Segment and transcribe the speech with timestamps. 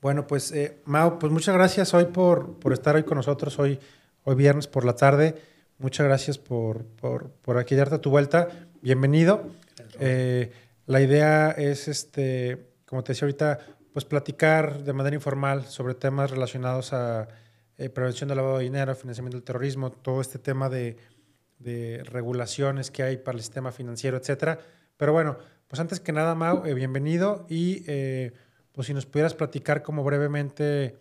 [0.00, 3.78] Bueno, pues eh, Mau, pues muchas gracias hoy por, por estar hoy con nosotros, hoy,
[4.24, 5.34] hoy viernes por la tarde.
[5.76, 8.48] Muchas gracias por, por, por aquí darte tu vuelta.
[8.80, 9.50] Bienvenido.
[9.98, 10.52] Eh,
[10.86, 13.58] la idea es, este, como te decía ahorita,
[13.92, 17.28] pues platicar de manera informal sobre temas relacionados a
[17.76, 20.96] eh, prevención del lavado de dinero, financiamiento del terrorismo, todo este tema de,
[21.58, 24.58] de, regulaciones que hay para el sistema financiero, etcétera.
[24.96, 25.36] Pero bueno,
[25.68, 27.84] pues antes que nada, Mau, eh, bienvenido y
[28.72, 30.98] pues si nos pudieras platicar como brevemente,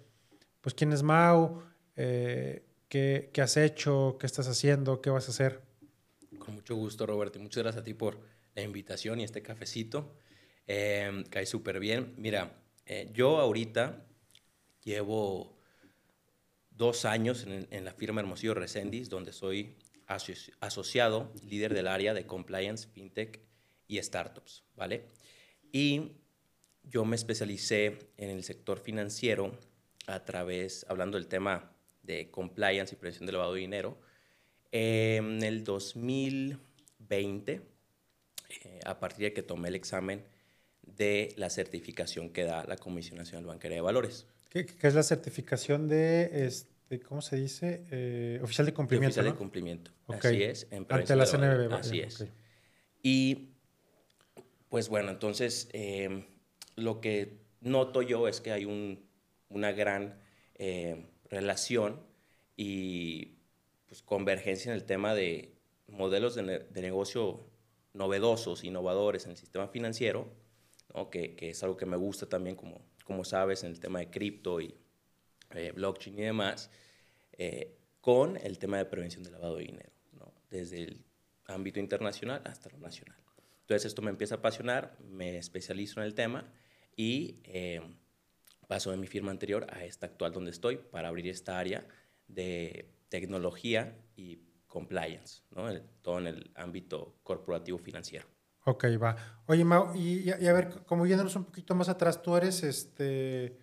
[0.62, 1.62] pues quién es Mau,
[1.96, 2.64] qué,
[3.34, 5.62] qué has hecho, qué estás haciendo, qué vas a hacer.
[6.38, 8.20] Con mucho gusto, Roberto, y muchas gracias a ti por
[8.56, 10.16] la invitación y este cafecito.
[10.68, 12.14] Eh, cae súper bien.
[12.18, 14.06] Mira, eh, yo ahorita
[14.84, 15.58] llevo
[16.70, 22.26] dos años en, la firma Hermosillo Resendis, donde soy aso asociado, líder del área de
[22.26, 23.42] compliance, fintech
[23.88, 25.08] y startups, ¿vale?
[25.72, 26.19] Y
[26.90, 29.58] yo me especialicé en el sector financiero
[30.08, 31.72] a través, hablando del tema
[32.04, 34.00] de compliance y prevención del lavado de dinero,
[34.72, 37.62] en el 2020,
[38.50, 40.24] eh, a partir de que tomé el examen
[40.82, 44.26] de la certificación que da la Comisión Nacional Bancaria de Valores.
[44.50, 47.86] ¿Qué, qué es la certificación de, este, ¿cómo se dice?
[47.92, 49.14] Eh, oficial de cumplimiento.
[49.14, 49.32] De oficial ¿no?
[49.32, 49.92] de cumplimiento.
[50.08, 50.36] Okay.
[50.36, 50.68] Así es.
[50.72, 51.74] En Ante la CNBB.
[51.74, 52.26] Así es.
[53.04, 53.50] Y
[54.70, 56.26] pues bueno, entonces eh,
[56.80, 59.08] lo que noto yo es que hay un,
[59.50, 60.20] una gran
[60.56, 62.02] eh, relación
[62.56, 63.38] y
[63.88, 65.54] pues, convergencia en el tema de
[65.88, 67.46] modelos de, ne de negocio
[67.94, 70.32] novedosos, innovadores en el sistema financiero,
[70.94, 71.10] ¿no?
[71.10, 74.10] que, que, es algo que me gusta también, como, como sabes, en el tema de
[74.10, 74.76] cripto y
[75.56, 76.70] eh, blockchain y demás,
[77.34, 80.32] eh, con el tema de prevención del lavado de dinero, ¿no?
[80.50, 81.04] desde el
[81.48, 83.18] ámbito internacional hasta lo nacional.
[83.62, 86.52] Entonces esto me empieza a apasionar, me especializo en el tema
[87.00, 87.80] y eh,
[88.68, 91.88] paso de mi firma anterior a esta actual donde estoy para abrir esta área
[92.28, 95.70] de tecnología y compliance, ¿no?
[95.70, 98.28] El, todo en el ámbito corporativo financiero.
[98.66, 99.16] Ok, va.
[99.46, 103.58] Oye, Mau, y, y, a ver, como yéndonos un poquito más atrás, tú eres, este,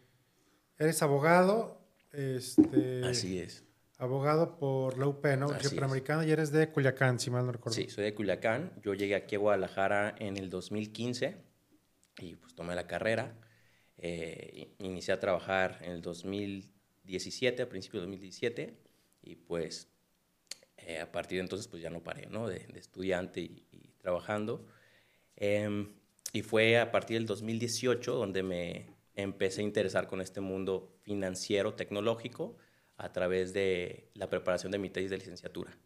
[0.79, 3.05] eres abogado, este...
[3.05, 3.65] Así es.
[3.99, 5.49] Abogado por la UP, ¿no?
[6.25, 7.77] Y eres de Culiacán, si mal no recuerdo.
[7.77, 8.73] Sí, soy de Culiacán.
[8.83, 11.46] Yo llegué aquí a Guadalajara en el 2015
[12.19, 13.37] y pues tomé la carrera.
[13.99, 18.77] Eh, inicié a trabajar en el 2017, a principios de 2017,
[19.23, 19.89] y pues
[20.79, 22.49] eh, a partir de entonces pues ya no paré, ¿no?
[22.49, 24.67] De, de estudiante y, y trabajando.
[25.37, 25.87] Eh,
[26.33, 31.75] y fue a partir del 2018 donde me empecé a interesar con este mundo financiero,
[31.75, 32.57] tecnológico,
[32.99, 35.77] a través de la preparación de mi tesis de licenciatura.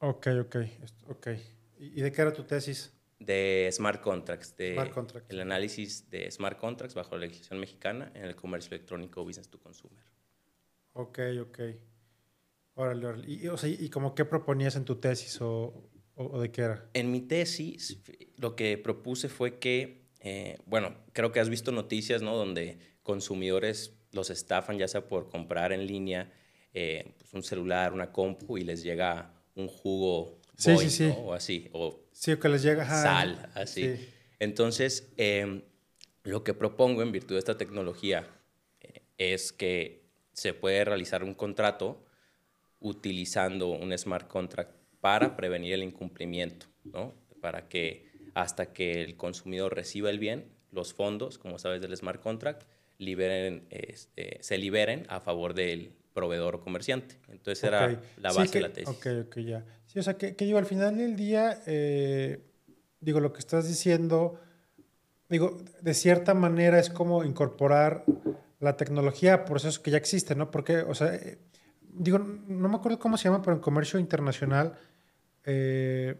[0.00, 0.56] Ok, ok,
[1.08, 1.28] ok.
[1.78, 2.97] ¿Y de qué era tu tesis?
[3.18, 5.30] De smart contracts, de smart contracts.
[5.30, 9.58] el análisis de smart contracts bajo la legislación mexicana en el comercio electrónico business to
[9.58, 10.04] consumer.
[10.92, 11.60] Ok, ok.
[12.74, 13.24] Órale, órale.
[13.28, 16.88] ¿Y, o sea, ¿y como qué proponías en tu tesis o, o, de qué era?
[16.94, 18.00] En mi tesis
[18.36, 22.36] lo que propuse fue que, eh, bueno, creo que has visto noticias, ¿no?
[22.36, 26.32] Donde consumidores los estafan ya sea por comprar en línea
[26.74, 31.08] eh, pues un celular, una compu y les llega un jugo sí, boy, sí, sí.
[31.08, 31.14] ¿no?
[31.14, 33.96] o así, o sí, o que les llega ajá, sal, así.
[33.96, 34.08] Sí.
[34.38, 35.62] Entonces, eh,
[36.24, 38.26] lo que propongo en virtud de esta tecnología
[38.80, 42.04] eh, es que se puede realizar un contrato
[42.80, 47.14] utilizando un smart contract para prevenir el incumplimiento, ¿no?
[47.40, 52.20] Para que hasta que el consumidor reciba el bien, los fondos, como sabes del smart
[52.20, 52.62] contract,
[52.98, 57.14] liberen, este, se liberen a favor del proveedor o comerciante.
[57.28, 57.68] Entonces okay.
[57.68, 58.88] era la base sí, que, de la tesis.
[58.88, 59.64] Ok, ok, ya.
[59.86, 62.44] Sí, o sea, que, que digo, al final del día, eh,
[63.00, 64.40] digo, lo que estás diciendo,
[65.28, 68.04] digo, de cierta manera es como incorporar
[68.58, 70.50] la tecnología a procesos que ya existen, ¿no?
[70.50, 71.38] Porque, o sea, eh,
[71.80, 74.74] digo, no me acuerdo cómo se llama, pero en comercio internacional
[75.44, 76.16] eh,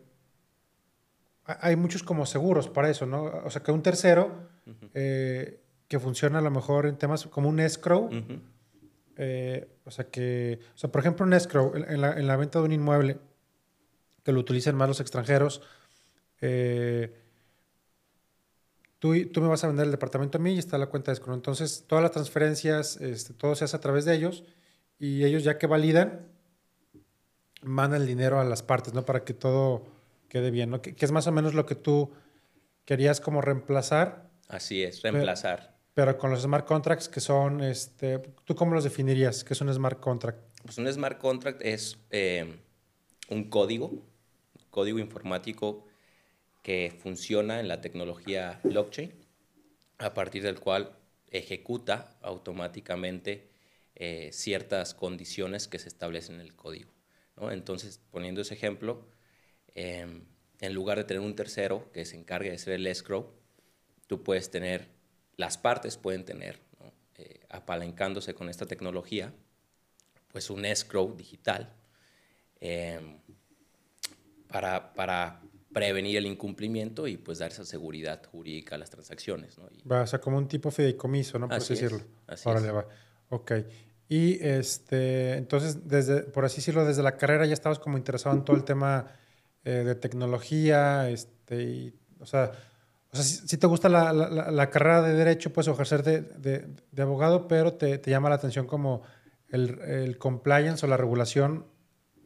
[1.44, 3.24] hay muchos como seguros para eso, ¿no?
[3.44, 5.58] O sea, que un tercero uh -huh.
[5.88, 8.40] que funciona a lo mejor en temas como un escrow, uh -huh.
[9.20, 12.60] Eh, o sea, que, o sea, por ejemplo, un escrow en, la, en la, venta
[12.60, 13.18] de un inmueble,
[14.22, 15.60] que lo utilizan más los extranjeros,
[16.40, 17.12] eh,
[19.00, 21.14] tú, tú, me vas a vender el departamento a mí y está la cuenta de
[21.14, 21.34] escrow.
[21.34, 24.44] Entonces, todas las transferencias, este, todo se hace a través de ellos
[25.00, 26.28] y ellos ya que validan,
[27.62, 29.04] mandan el dinero a las partes, ¿no?
[29.04, 29.88] Para que todo
[30.28, 30.80] quede bien, ¿no?
[30.80, 32.12] Que, que, es más o menos lo que tú
[32.84, 34.30] querías como reemplazar.
[34.46, 35.58] Así es, reemplazar.
[35.58, 39.42] Pero, pero con los smart contracts que son, este, ¿tú cómo los definirías?
[39.42, 40.38] ¿Qué es un smart contract?
[40.62, 42.54] Pues un smart contract es eh,
[43.30, 43.90] un código,
[44.70, 45.86] código informático
[46.62, 49.12] que funciona en la tecnología blockchain,
[49.98, 50.96] a partir del cual
[51.32, 53.50] ejecuta automáticamente
[53.96, 56.92] eh, ciertas condiciones que se establecen en el código.
[57.36, 57.50] ¿no?
[57.50, 59.04] Entonces, poniendo ese ejemplo,
[59.74, 60.22] em,
[60.60, 63.32] en lugar de tener un tercero que se encargue de hacer el escrow,
[64.06, 64.96] tú puedes tener,
[65.38, 66.58] las partes pueden tener,
[67.16, 69.32] eh, apalancándose con esta tecnología,
[70.30, 71.72] pues un escrow digital
[72.60, 73.18] em,
[74.48, 75.40] para, para
[75.72, 79.56] prevenir el incumplimiento y pues dar esa seguridad jurídica a las transacciones.
[79.58, 79.68] ¿no?
[79.90, 81.48] va, o sea, como un tipo fideicomiso, ¿no?
[81.48, 82.02] Por así, decirlo.
[82.26, 82.86] así Órale, va.
[83.30, 83.52] Ok.
[84.08, 88.44] Y este, entonces, desde, por así decirlo, desde la carrera ya estabas como interesado en
[88.44, 89.06] todo el tema
[89.64, 92.50] eh, de tecnología, este, y, o sea,
[93.12, 97.02] o sea si, te gusta la, la, carrera de derecho, pues ejercer de, de, de
[97.02, 99.02] abogado, pero te, te, llama la atención como
[99.48, 101.66] el, el compliance o la regulación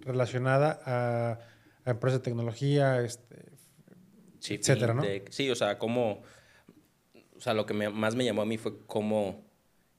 [0.00, 1.38] relacionada a
[1.84, 3.36] a empresas de tecnología, este,
[4.48, 5.02] etcétera, ¿no?
[5.30, 6.22] Sí, o sea, como,
[7.36, 9.44] o sea, lo que más me llamó a mí fue cómo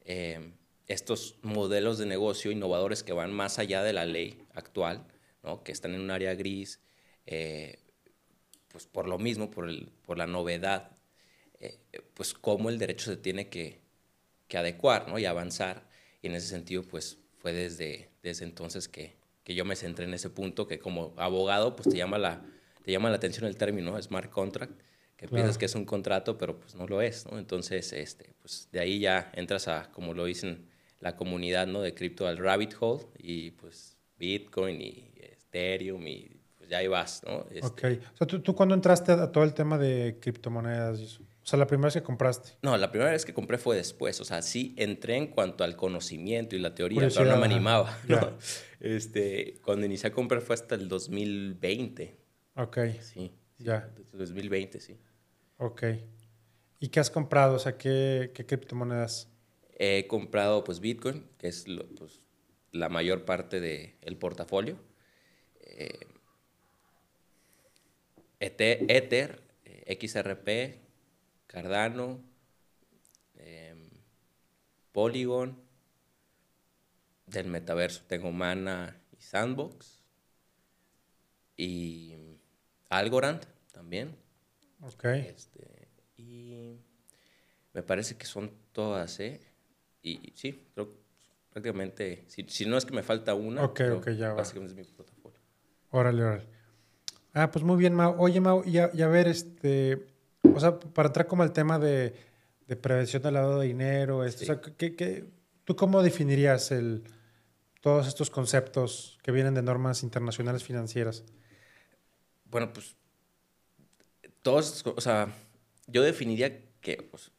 [0.06, 0.54] eh,
[0.88, 5.06] estos modelos de negocio innovadores que van más allá de la ley actual,
[5.44, 5.64] ¿no?
[5.64, 6.82] que están en un área gris,
[7.26, 7.80] eh,
[8.74, 10.92] pues por lo mismo, por, el, por la novedad,
[11.60, 11.78] eh,
[12.16, 13.80] pues cómo el derecho se tiene que,
[14.48, 15.20] que adecuar ¿no?
[15.20, 15.88] y avanzar.
[16.24, 20.14] Y en ese sentido, pues fue desde, desde entonces que, que yo me centré en
[20.16, 22.44] ese punto, que como abogado, pues te llama la,
[22.84, 24.74] te llama la atención el término smart contract,
[25.18, 27.38] que piensas que es un contrato, pero pues no lo es, ¿no?
[27.38, 30.68] Entonces, este, pues de ahí ya entras a, como lo dicen
[31.00, 31.82] la comunidad, ¿no?
[31.82, 36.33] De cripto al rabbit hole y pues Bitcoin y Ethereum y
[36.74, 37.46] ya ahí vas, ¿no?
[37.52, 38.04] Este, ok.
[38.14, 41.22] O sea, ¿tú, ¿tú cuándo entraste a todo el tema de criptomonedas y eso?
[41.22, 42.54] O sea, la primera vez que compraste.
[42.64, 44.20] No, la primera vez que compré fue después.
[44.22, 47.96] O sea, sí entré en cuanto al conocimiento y la teoría, pero no me animaba.
[48.80, 52.18] Este, cuando inicié a comprar fue hasta el 2020.
[52.56, 52.78] Ok.
[53.02, 53.32] Sí.
[53.58, 53.90] Ya.
[54.12, 54.98] 2020, sí.
[55.58, 55.84] Ok.
[56.80, 57.56] ¿Y qué has comprado?
[57.56, 59.30] O sea, ¿qué, qué criptomonedas?
[59.78, 61.66] He comprado, pues, Bitcoin, que es
[61.98, 62.22] pues,
[62.72, 64.78] la mayor parte del portafolio.
[65.62, 66.08] Eh,
[68.46, 70.80] Ether, eh, XRP,
[71.48, 72.22] Cardano,
[73.36, 73.90] em,
[74.92, 75.58] Polygon,
[77.26, 80.04] del metaverso tengo Mana y Sandbox,
[81.56, 82.16] y
[82.90, 84.16] Algorand también.
[84.82, 85.06] Ok.
[85.06, 85.88] Este,
[86.18, 86.78] y
[87.74, 89.40] me parece que son todas, ¿eh?
[90.02, 91.04] Y sí, creo
[91.50, 95.40] prácticamente, si, no es que me falta una, ok, ok, ya básicamente es mi portafolio.
[95.92, 96.53] Órale, órale.
[97.34, 98.16] Ah, pues muy bien, Mau.
[98.20, 100.06] Oye, Mau, y a, y a ver, este,
[100.44, 102.14] o sea, para entrar como al tema de,
[102.68, 105.26] de prevención del lavado de dinero, esto, o sea, ¿qué, qué,
[105.64, 107.04] tú cómo definirías el,
[107.82, 111.24] todos estos conceptos que vienen de normas internacionales financieras?
[112.46, 112.96] Bueno, pues,
[114.44, 115.34] todos, o sea,
[115.88, 117.32] yo definiría que, pues,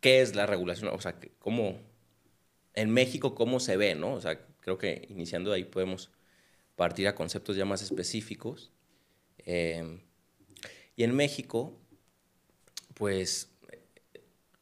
[0.00, 1.78] qué es la regulación, o sea, cómo,
[2.74, 4.14] en México, cómo se ve, ¿no?
[4.14, 6.10] O sea, creo que iniciando ahí podemos
[6.76, 8.72] partir a conceptos ya más específicos.
[9.50, 9.98] Eh,
[10.94, 11.74] y en México,
[12.92, 13.48] pues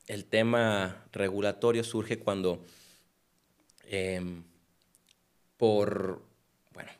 [0.06, 2.64] el tema regulatorio surge cuando
[3.88, 4.44] em,
[5.56, 6.22] por,
[6.72, 6.92] bueno,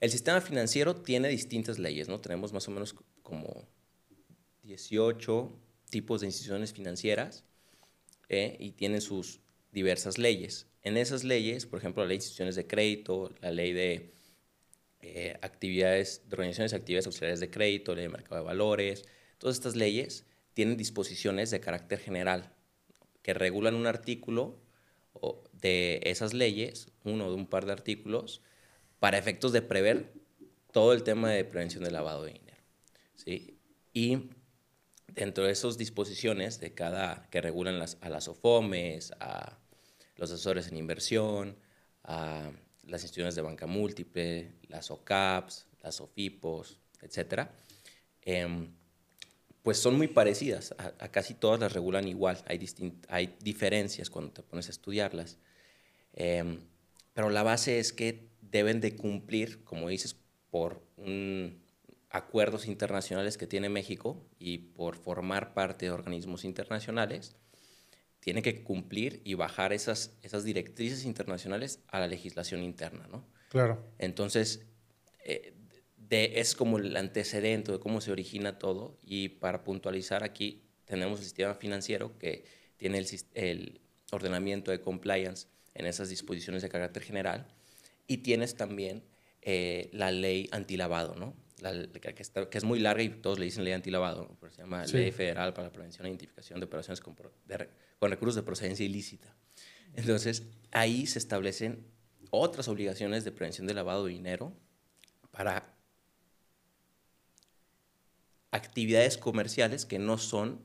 [0.00, 2.22] el sistema financiero tiene distintas leyes, ¿no?
[2.22, 3.68] Tenemos más o menos como
[4.62, 5.52] 18
[5.90, 7.44] tipos de instituciones financieras
[8.30, 8.56] ¿eh?
[8.58, 9.40] y tienen sus
[9.72, 10.68] diversas leyes.
[10.82, 14.14] En esas leyes, por ejemplo, la ley de instituciones de crédito, la ley de
[15.02, 19.04] eh, actividades, de organizaciones de actividades auxiliares de crédito, ley de mercado de valores,
[19.38, 22.52] todas estas leyes tienen disposiciones de carácter general
[23.22, 24.58] que regulan un artículo
[25.52, 28.42] de esas leyes, uno de un par de artículos,
[28.98, 30.12] para efectos de prever
[30.72, 32.62] todo el tema de prevención del lavado de dinero.
[33.16, 33.58] ¿sí?
[33.92, 34.30] Y
[35.08, 39.58] dentro de esas disposiciones de cada que regulan las, a las OFOMES, a
[40.16, 41.56] los asesores en inversión,
[42.04, 42.52] a
[42.90, 47.48] las instituciones de banca múltiple, las OCAPs, las OFIPOS, etc.,
[49.62, 52.66] pues son muy parecidas, a, casi todas las regulan igual, hay,
[53.08, 55.38] hay diferencias cuando te pones a estudiarlas,
[56.14, 56.60] em,
[57.12, 60.16] pero la base es que deben de cumplir, como dices,
[60.50, 60.82] por
[62.08, 67.36] acuerdos internacionales que tiene México y por formar parte de organismos internacionales,
[68.20, 73.26] tiene que cumplir y bajar esas, esas directrices internacionales a la legislación interna, ¿no?
[73.48, 73.82] Claro.
[73.98, 74.66] Entonces,
[75.24, 75.54] eh,
[76.10, 78.98] es como el antecedente de cómo se origina todo.
[79.02, 82.44] Y para puntualizar aquí, tenemos el sistema financiero que
[82.76, 87.46] tiene el, el ordenamiento de compliance en esas disposiciones de carácter general.
[88.06, 89.04] Y tienes también
[89.42, 91.34] eh, la ley antilavado, ¿no?
[91.60, 95.52] Que, es muy larga y todos le dicen ley antilavado, pero se llama Ley Federal
[95.52, 99.34] para la Prevención e Identificación de Operaciones con, con recursos de procedencia ilícita.
[99.94, 101.86] Entonces, ahí se establecen
[102.30, 104.52] otras obligaciones de prevención de lavado de dinero
[105.30, 105.74] para
[108.50, 110.60] actividades comerciales que no son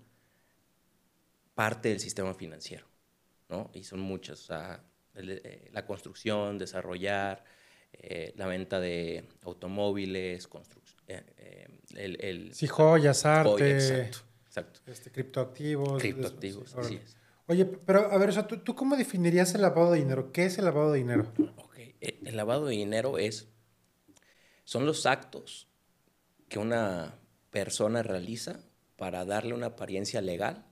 [1.53, 2.85] parte del sistema financiero,
[3.49, 3.71] ¿no?
[3.73, 4.83] Y son muchas, o sea,
[5.15, 7.43] eh, la construcción, desarrollar,
[7.93, 13.75] eh, la venta de automóviles, construcción, eh, el, el, Sí, joyas, arte.
[13.75, 14.79] exacto, exacto.
[14.87, 16.01] Este, criptoactivos.
[16.01, 17.17] Criptoactivos, así es.
[17.47, 20.31] Oye, pero a ver, o ¿tú, ¿tú, cómo definirías el lavado de dinero?
[20.31, 21.31] ¿Qué es el lavado de dinero?
[21.57, 21.95] Okay.
[21.99, 23.47] El lavado de dinero es,
[24.63, 25.67] son los actos
[26.49, 27.19] que una
[27.51, 28.61] persona realiza
[28.95, 30.65] para darle una apariencia legal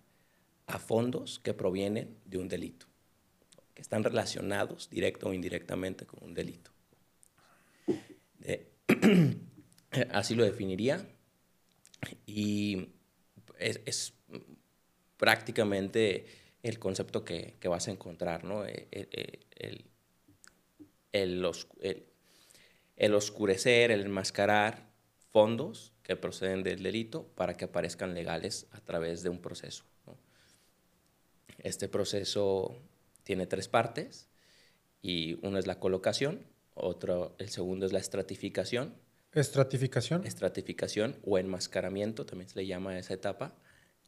[0.65, 2.87] a fondos que provienen de un delito,
[3.75, 6.71] que están relacionados directo o indirectamente con un delito.
[10.11, 11.05] así lo definiría
[12.25, 12.89] y
[13.59, 14.13] es,
[15.17, 16.25] prácticamente
[16.63, 18.65] el concepto que, vas a encontrar, ¿no?
[18.65, 19.39] E, e, e,
[21.11, 21.45] el,
[22.97, 24.89] el, oscurecer, el enmascarar
[25.31, 29.85] fondos que proceden del delito para que aparezcan legales a través de un proceso.
[31.59, 32.75] Este proceso
[33.23, 34.27] tiene tres partes
[35.01, 36.45] y una es la colocación,
[36.75, 38.95] otro, el segundo es la estratificación.
[39.33, 40.25] ¿Estratificación?
[40.25, 43.55] Estratificación o enmascaramiento, también se le llama a esa etapa.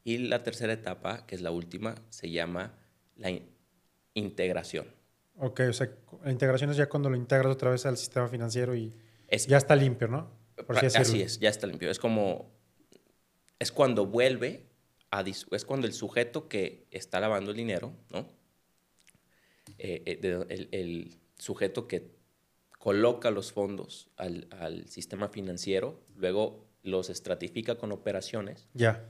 [0.04, 2.78] Y la tercera etapa, que es la última, se llama
[3.16, 3.32] la
[4.14, 4.94] integración.
[5.38, 5.90] Ok, o sea,
[6.24, 8.94] la integración es ya cuando lo integras otra vez al sistema financiero y
[9.48, 10.32] ya está limpio, ¿no?
[10.70, 11.90] así, es, ya está limpio.
[11.90, 12.54] Es como,
[13.60, 14.70] es cuando vuelve,
[15.12, 18.30] a, es cuando el sujeto que está lavando el dinero, ¿no?
[19.78, 22.15] Eh, eh, el, el, sujeto que
[22.86, 28.68] coloca los fondos al, al, sistema financiero, luego los estratifica con operaciones.
[28.76, 29.10] Ya.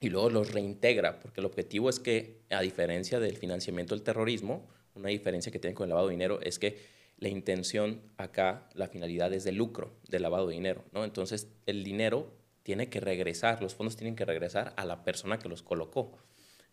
[0.00, 4.68] Y luego los reintegra, porque el objetivo es que, a diferencia del financiamiento del terrorismo,
[4.94, 6.76] una diferencia que tiene con el lavado de dinero es que
[7.16, 11.02] la intención acá, la finalidad es de lucro, de lavado de dinero, ¿no?
[11.02, 12.30] Entonces, el dinero
[12.64, 16.18] tiene que regresar, los fondos tienen que regresar a la persona que los colocó.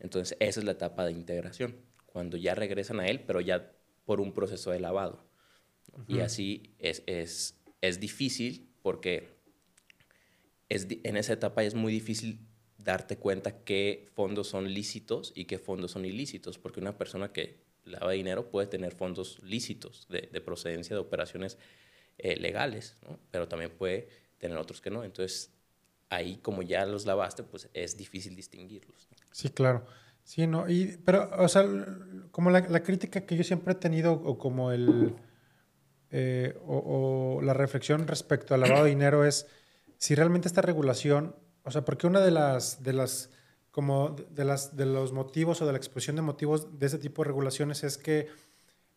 [0.02, 3.72] Entonces, esa es la etapa de integración, cuando ya regresan a él, pero ya
[4.04, 5.26] por un proceso de lavado.
[6.08, 9.38] Y así es, es, es difícil porque
[10.70, 12.40] es, en esa etapa es muy difícil
[12.78, 17.66] darte cuenta qué fondos son lícitos y qué fondos son ilícitos, porque una persona que
[17.84, 21.58] lava dinero puede tener fondos lícitos de, de procedencia de operaciones
[22.18, 23.20] eh, legales, ¿no?
[23.32, 25.04] pero también puede tener otros que no.
[25.04, 25.52] Entonces,
[26.10, 29.08] ahí como ya los lavaste, pues es difícil distinguirlos.
[29.32, 29.86] Sí, claro.
[30.24, 31.66] Sí, no, y, pero, o sea,
[32.32, 35.16] como la, la crítica que yo siempre he tenido, o como el
[36.12, 39.48] eh, o, la reflexión respecto al lavado de dinero es
[39.98, 43.30] si realmente esta regulación, o sea, porque una de las, de las,
[43.72, 47.24] como de, las, de los motivos o de la exposición de motivos de ese tipo
[47.24, 48.28] de regulaciones es que,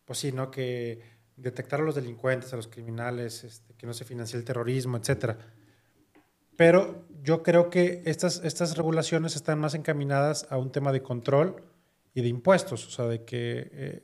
[0.05, 0.51] pues sí, ¿no?
[0.51, 1.01] Que
[1.35, 5.37] detectar a los delincuentes, a los criminales, este, que no se financie el terrorismo, etcétera.
[6.55, 11.63] Pero yo creo que estas, estas regulaciones están más encaminadas a un tema de control
[12.13, 14.03] y de impuestos, o sea, de que eh,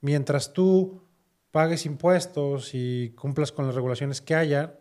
[0.00, 1.02] mientras tú
[1.52, 4.80] pagues impuestos y cumplas con las regulaciones que haya,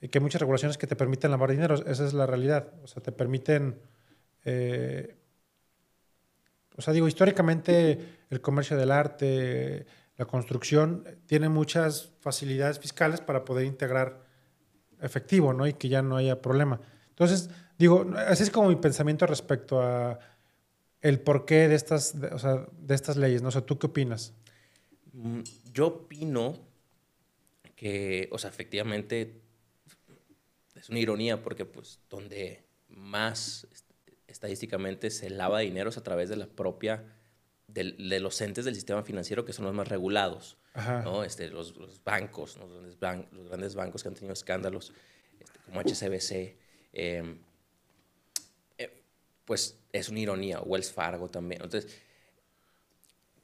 [0.00, 2.72] que hay muchas regulaciones que te permiten lavar dinero, esa es la realidad.
[2.82, 3.80] O sea, te permiten...
[4.44, 5.16] Eh,
[6.76, 13.44] o sea, digo, históricamente el comercio del arte, la construcción, tiene muchas facilidades fiscales para
[13.44, 14.22] poder integrar
[15.00, 15.66] efectivo, ¿no?
[15.66, 16.80] Y que ya no haya problema.
[17.10, 20.18] Entonces, digo, así es como mi pensamiento respecto a
[21.00, 23.48] el porqué de estas, o sea, de estas leyes, ¿no?
[23.48, 24.34] O sea, ¿tú qué opinas?
[25.12, 25.40] Mm,
[25.72, 26.58] yo opino
[27.76, 29.40] que, o sea, efectivamente
[30.74, 33.66] es una ironía porque pues donde más
[34.26, 37.04] estadísticamente se lava dinero es a través de la propia,
[37.68, 37.84] de,
[38.20, 41.24] los entes del sistema financiero que son los más regulados, ¿no?
[41.24, 44.92] Este, los, bancos, los, grandes bancos que han tenido escándalos
[45.40, 46.56] este, como HCBC,
[46.92, 47.38] em,
[48.78, 49.02] eh,
[49.44, 51.62] pues es una ironía, Wells Fargo también.
[51.62, 51.94] Entonces,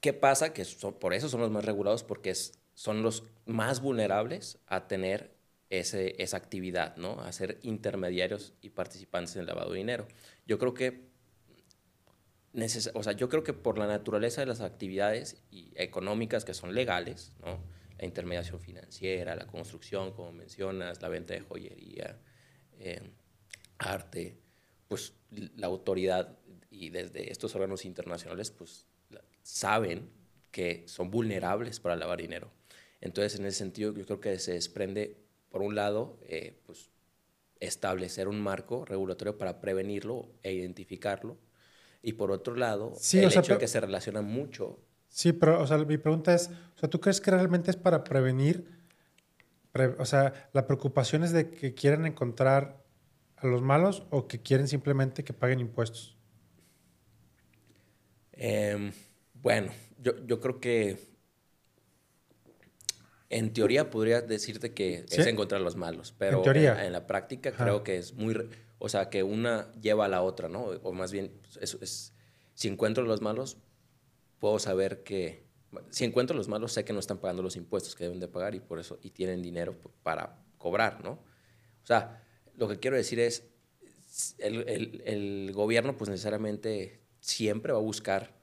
[0.01, 0.53] ¿Qué pasa?
[0.53, 0.65] Que
[1.01, 2.35] por eso son los más regulados, porque
[2.75, 5.35] son los más vulnerables a tener
[5.71, 7.21] ese, esa actividad, ¿no?
[7.21, 10.07] A ser intermediarios y participantes en el lavado de dinero.
[10.47, 11.09] Yo creo que
[12.95, 15.43] o sea, yo creo que por la naturaleza de las actividades
[15.75, 17.63] económicas que son legales, ¿no?
[17.99, 22.19] la intermediación financiera, la construcción, como mencionas, la venta de joyería,
[22.79, 23.03] eh,
[23.79, 24.39] arte,
[24.87, 26.39] pues la autoridad
[26.71, 28.87] y desde estos órganos internacionales, pues
[29.49, 30.11] saben
[30.51, 32.51] que son vulnerables para lavar dinero.
[33.01, 35.17] Entonces, en ese sentido, yo creo que se desprende,
[35.51, 36.91] por un lado, eh, pues,
[37.61, 41.39] establecer un marco regulatorio para prevenirlo e identificarlo.
[42.03, 44.81] Y por otro lado, Sí, el o sea, hecho de que se relaciona mucho.
[45.09, 48.05] Sí, pero, o sea, mi pregunta es, o sea, ¿tú crees que realmente es para
[48.05, 48.71] prevenir?
[49.73, 52.85] Pre- o sea, la preocupación es de que quieren encontrar
[53.37, 56.17] a los malos o que quieren simplemente que paguen impuestos.
[58.37, 58.93] Em,
[59.43, 60.99] bueno, yo, yo creo que
[63.31, 65.21] en teoría podría decirte que Sí.
[65.21, 66.87] es encontrar los malos, pero En teoría.
[66.87, 67.65] en, la práctica Ajá.
[67.65, 70.63] creo que es muy, o sea, que una lleva a la otra, ¿no?
[70.65, 72.15] O más bien, es, es-
[72.55, 73.59] si encuentro los malos,
[74.39, 75.47] puedo saber que,
[75.91, 78.55] si encuentro los malos, sé que no están pagando los impuestos que deben de pagar
[78.55, 81.11] y por eso, y tienen dinero para cobrar, ¿no?
[81.83, 82.25] O sea,
[82.57, 83.45] lo que quiero decir es,
[84.39, 88.38] el, el- el gobierno pues necesariamente siempre va a buscar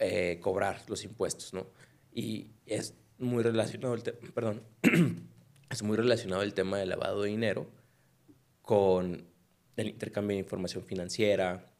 [0.00, 1.66] eh, cobrar los impuestos, ¿no?
[2.12, 4.02] Y es muy relacionado el
[4.34, 4.62] perdón,
[5.70, 7.66] es muy relacionado el tema del lavado de dinero
[8.62, 9.26] con
[9.76, 11.72] el intercambio de información financiera,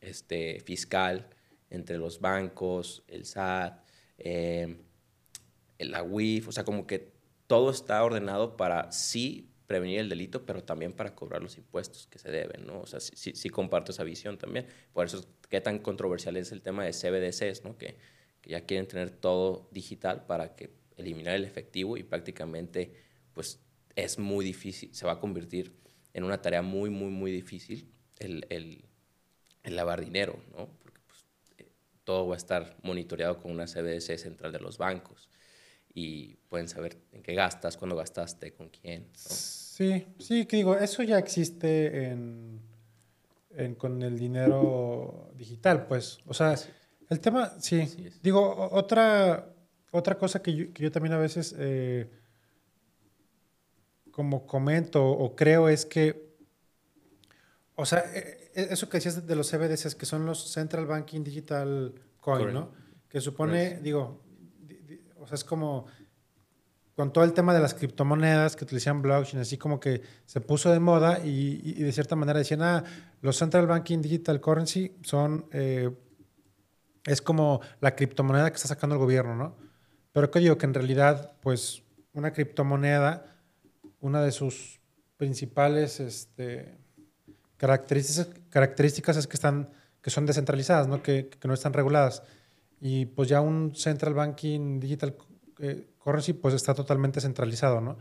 [0.00, 1.28] este, fiscal,
[1.70, 3.82] entre los bancos, el SAT,
[4.18, 4.76] eh,
[5.78, 7.12] la UIF, o sea, como que
[7.46, 12.18] todo está ordenado para sí prevenir el delito, pero también para cobrar los impuestos que
[12.18, 12.80] se deben, ¿no?
[12.80, 14.66] O sea, sí, sí- comparto esa visión también.
[14.92, 17.76] Por eso, qué tan controversial es el tema de CBDCs, ¿no?
[17.78, 17.96] Que,
[18.40, 22.92] que ya quieren tener todo digital para que eliminar el efectivo y prácticamente,
[23.32, 23.60] pues,
[23.96, 25.72] es muy difícil, se va a convertir
[26.14, 28.84] en una tarea muy, muy, muy difícil el, el-
[29.62, 30.68] el lavar dinero, ¿no?
[30.82, 31.24] Porque pues,
[31.58, 31.68] eh,
[32.04, 35.28] todo va a estar monitoreado con una CBDC central de los bancos
[35.94, 39.02] y pueden saber en qué gastas, cuándo gastaste, con quién.
[39.12, 39.18] ¿no?
[39.30, 42.60] Sí, sí, que digo, eso ya existe en,
[43.50, 46.18] en- con el dinero digital, pues.
[46.26, 46.54] O sea,
[47.10, 48.10] el tema, sí.
[48.22, 49.52] Digo, otra,
[49.90, 52.08] otra cosa que yo, que yo también a veces eh,
[54.10, 56.32] como comento o creo es que,
[57.74, 61.22] o sea, eh, eh, eso que decías de los CBDCs, que son los Central Banking
[61.24, 62.72] Digital Coin, ¿no?
[63.08, 64.31] Que supone, digo, di- di-
[65.22, 65.86] o sea, es como
[66.94, 70.70] con todo el tema de las criptomonedas que utilizan blockchain, así como que se puso
[70.70, 72.84] de moda y, de cierta manera decían, ah,
[73.22, 75.90] los Central Banking Digital Currency son, eh,
[77.04, 79.56] es como la criptomoneda que está sacando el gobierno, ¿no?
[80.12, 81.82] Pero que digo que en realidad, pues,
[82.12, 83.24] una criptomoneda,
[84.00, 84.80] una de sus
[85.16, 86.78] principales este,
[87.56, 89.70] características, características es que, están,
[90.02, 91.02] que son descentralizadas, ¿no?
[91.02, 92.22] Que no están reguladas.
[92.84, 95.16] Y pues ya un Central Banking Digital
[95.60, 97.96] eh, Currency pues está totalmente centralizado, ¿no?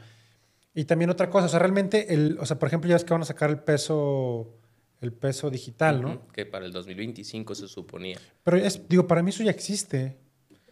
[0.73, 3.13] Y también otra cosa, o sea, realmente, el, o sea, por ejemplo, ya es que
[3.13, 4.57] van a sacar el peso,
[5.01, 6.07] el peso digital, ¿no?
[6.13, 8.17] Ujú, Que para el 2025 se suponía.
[8.43, 10.17] Pero es, digo, para mí eso ya existe.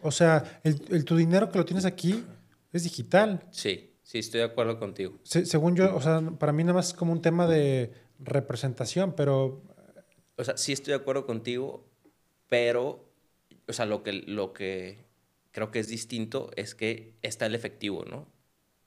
[0.01, 2.23] O sea, el, el- tu dinero que lo tienes aquí
[2.71, 3.45] es digital.
[3.51, 5.19] Sí, sí, estoy de acuerdo contigo.
[5.23, 9.13] Se- según yo, o sea, para mí nada más es como un tema de representación,
[9.15, 9.61] pero
[10.37, 11.85] O sea, sí estoy de acuerdo contigo,
[12.47, 13.08] pero,
[13.69, 15.05] o sea, lo que, lo que
[15.51, 18.17] creo que es distinto es que está el efectivo, ¿no?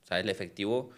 [0.03, 0.90] O sea, el efectivo,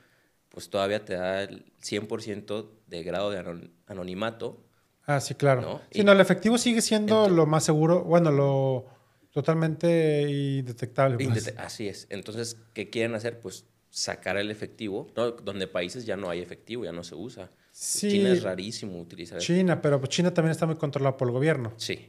[0.49, 4.61] pues todavía te da el 100% de grado de anon- anonimato.
[5.07, 5.61] Ah, sí, claro.
[5.61, 5.79] ¿No?
[5.93, 8.87] Sí, Y- no, el efectivo sigue siendo lo más seguro, bueno, lo
[9.33, 10.23] totalmente
[10.59, 11.25] indetectable.
[11.25, 11.53] pues.
[11.59, 12.07] Así es.
[12.11, 13.41] Entonces, ¿qué quieren hacer?
[13.41, 15.33] Pues sacar el efectivo, ¿no?
[15.33, 17.51] Donde países ya no hay efectivo, ya no se usa.
[17.71, 21.33] Sí, China es rarísimo utilizar China, pero pues China también está muy controlado por el
[21.33, 21.73] gobierno.
[21.77, 22.09] Sí,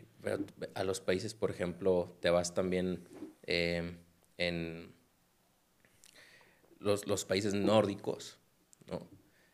[0.73, 3.07] a los países, por ejemplo, te vas también
[3.43, 3.97] eh,
[4.37, 4.93] en
[6.79, 8.37] los, los países nórdicos,
[8.87, 9.07] ¿no?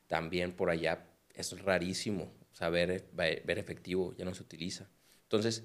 [0.07, 4.89] También por allá es rarísimo saber ver, efectivo, ya no se utiliza.
[5.23, 5.63] Entonces,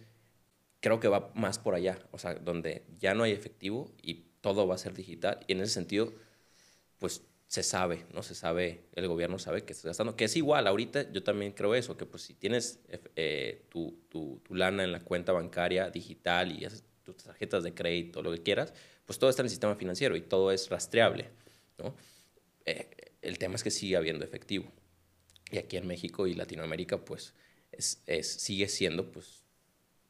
[0.81, 4.67] creo que va más por allá, o sea, donde ya no hay efectivo y todo
[4.67, 5.41] va a ser digital.
[5.47, 6.13] Y en ese sentido,
[6.99, 8.23] pues se sabe, ¿no?
[8.23, 11.75] Se sabe, el gobierno sabe que estás gastando, que es igual, ahorita yo también creo
[11.75, 12.81] eso, que pues si tienes
[13.15, 17.73] eh, tu, tu, tu, lana en la cuenta bancaria digital y haces tus tarjetas de
[17.73, 21.31] crédito, lo que quieras, pues todo está en el sistema financiero y todo es rastreable,
[21.79, 21.95] ¿no?
[22.65, 22.91] Eh,
[23.23, 24.71] el tema es que sigue habiendo efectivo.
[25.51, 27.33] Y aquí en México y Latinoamérica, pues
[27.71, 29.45] es, es, sigue siendo pues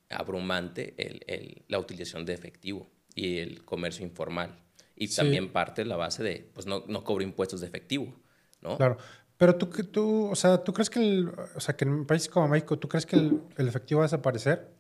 [0.08, 4.65] abrumante el, el, la utilización de efectivo y el comercio informal.
[4.96, 5.16] Y sí.
[5.16, 8.14] también parte de la base de, pues no, no cobro impuestos de efectivo,
[8.62, 8.76] ¿no?
[8.76, 8.96] Claro.
[9.36, 12.28] Pero tú, tú, o sea, ¿tú crees que, el, o sea, que en un país
[12.28, 14.70] como México, ¿tú crees que el, el, efectivo va a desaparecer?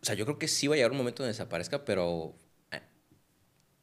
[0.00, 2.34] O sea, yo creo que sí va a llegar un momento donde desaparezca, pero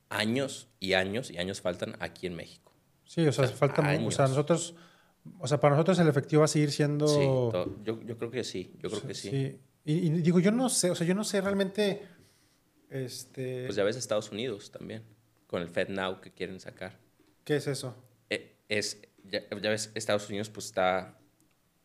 [0.09, 2.71] años y años y años faltan aquí en México.
[3.05, 4.13] Sí, o sea, o sea falta, años.
[4.13, 4.75] o sea, nosotros,
[5.39, 7.07] o sea, para nosotros el efectivo va a seguir siendo...
[7.07, 7.21] Sí,
[7.83, 9.29] yo, yo, creo que sí, yo creo que sí.
[9.29, 9.59] sí.
[9.85, 12.01] Y, y, digo, yo no sé, o sea, yo no sé realmente,
[12.95, 13.65] este...
[13.65, 15.03] Pues ya ves Estados Unidos también,
[15.47, 16.97] con el FedNow que quieren sacar.
[17.43, 17.95] ¿Qué es eso?
[18.29, 21.17] Eh, es, ya, ves, Estados Unidos pues está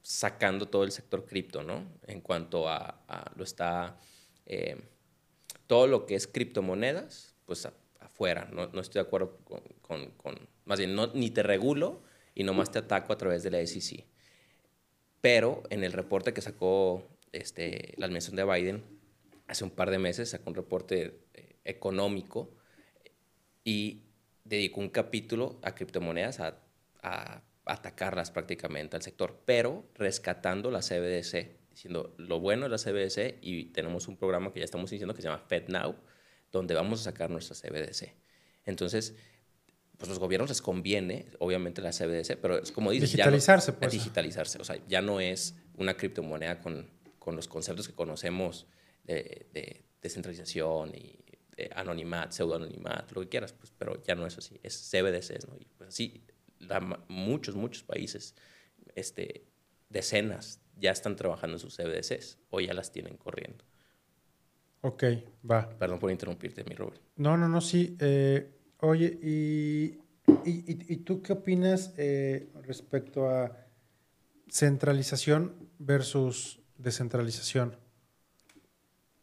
[0.02, 1.84] sacando todo el sector cripto, ¿no?
[2.06, 3.02] En cuanto a,
[3.36, 3.98] lo está,
[4.46, 4.76] eh,
[5.66, 7.68] todo lo que es criptomonedas, pues
[7.98, 12.02] afuera, no, no, estoy de acuerdo con, con, más bien, no, ni te regulo
[12.34, 14.06] y nomás te ataco a través de la SEC.
[15.20, 18.99] Pero en el reporte que sacó este, la administración de Biden
[19.50, 22.54] hace un par de meses, sacó un reporte eh, económico
[23.64, 24.04] y
[24.44, 26.60] dedicó un capítulo a criptomonedas, a,
[27.02, 33.38] a, atacarlas prácticamente al sector, pero rescatando la CBDC, diciendo lo bueno de la CBDC
[33.42, 35.96] y tenemos un programa que ya estamos diciendo que se llama FedNow,
[36.52, 38.14] donde vamos a sacar nuestra CBDC.
[38.66, 39.16] Entonces,
[39.98, 43.92] pues los gobiernos les conviene, obviamente la CBDC, pero es como dices, digitalizarse, pues.
[43.92, 48.66] Digitalizarse, o sea, ya no es una criptomoneda con, con los conceptos que conocemos
[49.14, 51.18] de, de descentralización y
[51.56, 55.56] de anonimat, pseudoanonimat, lo que quieras, pues, pero ya no es así, es CBDC, ¿no?
[55.58, 56.24] Y pues así,
[57.08, 58.34] muchos, muchos países,
[58.94, 59.46] este,
[59.88, 63.64] decenas, ya están trabajando en sus CBDCs o ya las tienen corriendo.
[64.82, 65.04] Ok,
[65.48, 65.68] va.
[65.78, 67.02] Perdón por interrumpirte, mi Robert.
[67.16, 67.96] No, no, no, sí.
[68.00, 69.98] Eh, Oye, ¿y,
[70.44, 73.66] y, tú qué opinas eh, respecto a
[74.48, 77.76] centralización versus descentralización?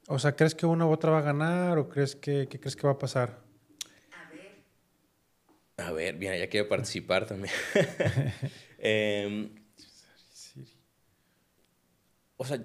[0.09, 2.87] O sea, ¿crees que una u otra va a ganar o crees que, crees que
[2.87, 3.41] va a pasar?
[4.13, 4.63] A ver.
[5.77, 7.53] A ver, mira, ya quiero participar también.
[8.79, 9.49] Em,
[12.37, 12.63] o sea,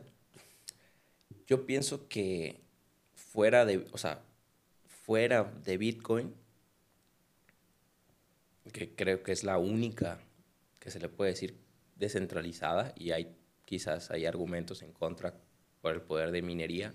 [1.46, 2.60] yo pienso que
[3.14, 4.22] fuera de, o sea,
[4.86, 6.34] fuera de Bitcoin,
[8.72, 10.20] que creo que es la única
[10.78, 11.58] que se le puede decir
[11.96, 15.34] descentralizada y hay quizás hay argumentos en contra
[15.80, 16.94] por el poder de minería,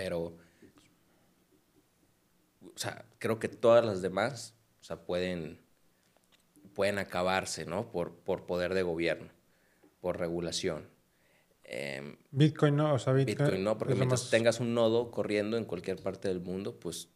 [0.00, 0.34] pero
[2.64, 5.60] o sea, creo que todas las demás o sea, pueden,
[6.74, 7.90] pueden acabarse ¿no?
[7.90, 9.28] por, por poder de gobierno,
[10.00, 10.88] por regulación.
[11.64, 15.98] Em, Bitcoin no, o sea, Bitcoin, no, porque mientras tengas un nodo corriendo en cualquier
[16.02, 17.10] parte del mundo, pues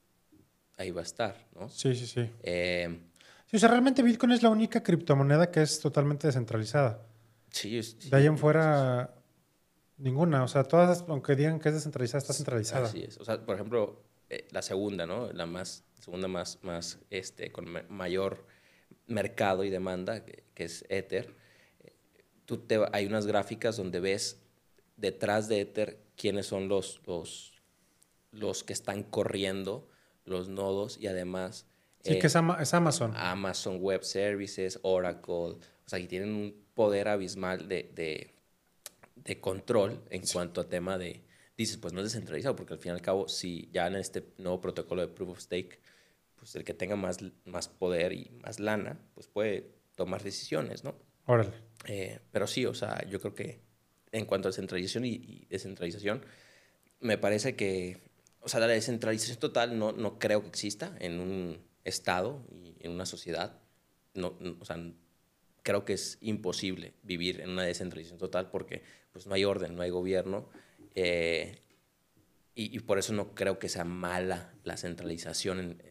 [0.77, 1.71] ahí va a estar, ¿no?
[1.71, 2.31] Sí, sí, sí.
[2.43, 3.01] Eh,
[3.51, 7.01] o sea, realmente Bitcoin es la única criptomoneda que es totalmente descentralizada.
[7.51, 9.15] Sí, De ahí en fuera,
[9.97, 10.45] ninguna.
[10.45, 12.87] O sea, todas, aunque digan que es descentralizada, está centralizada.
[12.87, 13.19] Así es.
[13.19, 15.33] O sea, por ejemplo, eh, la segunda, ¿no?
[15.33, 18.47] La más, segunda más, más, este, con mayor
[19.07, 21.35] mercado y demanda, que, es Ether.
[22.47, 24.43] Tú te, hay unas gráficas donde ves
[24.97, 27.53] detrás de Ether quiénes son los, los,
[28.31, 29.89] los que están corriendo
[30.25, 31.67] los nodos y además
[32.05, 33.15] Sí, que es, Amazon.
[33.17, 35.35] Amazon Web Services, Oracle.
[35.35, 38.34] O sea, que tienen un poder abismal de, de,
[39.41, 41.25] control en cuanto a tema de...
[41.57, 44.25] Dices, pues no es descentralizado, porque al fin y al cabo, si ya en este
[44.39, 45.81] nuevo protocolo de Proof of Stake,
[46.37, 50.95] pues el que tenga más, más poder y más lana, pues puede tomar decisiones, ¿no?
[51.27, 51.53] Órale.
[51.87, 53.61] Eh, pero sí, o sea, yo creo que
[54.13, 56.25] en cuanto a centralización y, descentralización,
[57.01, 57.99] me parece que,
[58.41, 62.93] o sea, la descentralización total no, no creo que exista en un Estado y en
[62.93, 63.61] una sociedad,
[64.15, 64.77] no, o sea,
[65.65, 69.83] creo que es imposible vivir en una descentralización total porque pues, no hay orden, no
[69.83, 70.49] hay gobierno.
[70.95, 71.59] Eh,
[72.55, 75.83] y, por eso no creo que sea mala la centralización.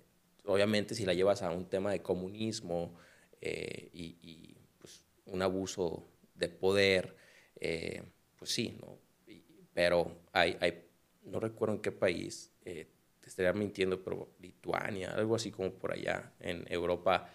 [0.45, 2.97] obviamente, si la llevas a un tema de comunismo
[3.41, 7.17] eh, y, pues, un abuso de poder,
[7.59, 8.03] eh,
[8.38, 8.97] pues sí, ¿no?
[9.73, 10.55] pero hay,
[11.23, 12.88] no recuerdo en qué país, te
[13.25, 17.29] estaría mintiendo, pero Lituania, algo así como por allá, en Europa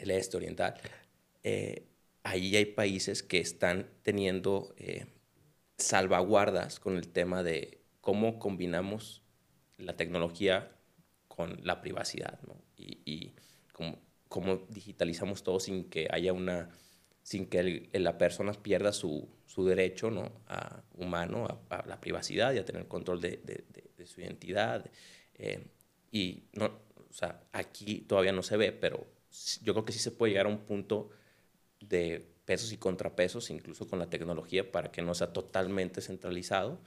[0.00, 0.74] del Este Oriental,
[1.42, 1.86] eh,
[2.22, 5.06] ahí hay países que están teniendo eh,
[5.78, 9.22] salvaguardas con el tema de cómo combinamos
[9.78, 10.72] la tecnología
[11.28, 12.56] con la privacidad, ¿no?
[12.76, 13.34] Y, y
[13.72, 16.70] cómo, cómo, digitalizamos todo sin que haya una,
[17.22, 20.32] sin que la persona pierda su, su derecho ¿no?
[20.46, 23.38] a, humano a, la privacidad y a tener control de,
[23.96, 24.90] de su identidad.
[25.34, 25.64] Eh,
[26.10, 29.06] y no, o sea, aquí todavía no se ve, pero
[29.62, 31.10] yo creo que sí se puede llegar a un punto
[31.80, 36.80] de pesos y contrapesos, incluso con la tecnología, para que no sea totalmente centralizado,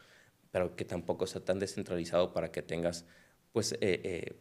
[0.51, 3.05] pero que tampoco sea tan descentralizado para que tengas,
[3.53, 4.33] pues, eh, eh,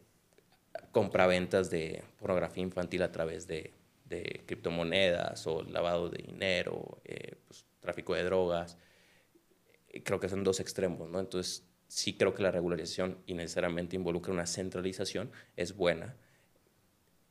[0.91, 3.73] compraventas de pornografía infantil a través de,
[4.05, 7.01] de criptomonedas o lavado de dinero,
[7.47, 8.77] pues, tráfico de drogas.
[10.03, 11.19] Creo que son dos extremos, ¿no?
[11.19, 16.15] Entonces, sí creo que la regularización y necesariamente involucra una centralización es buena.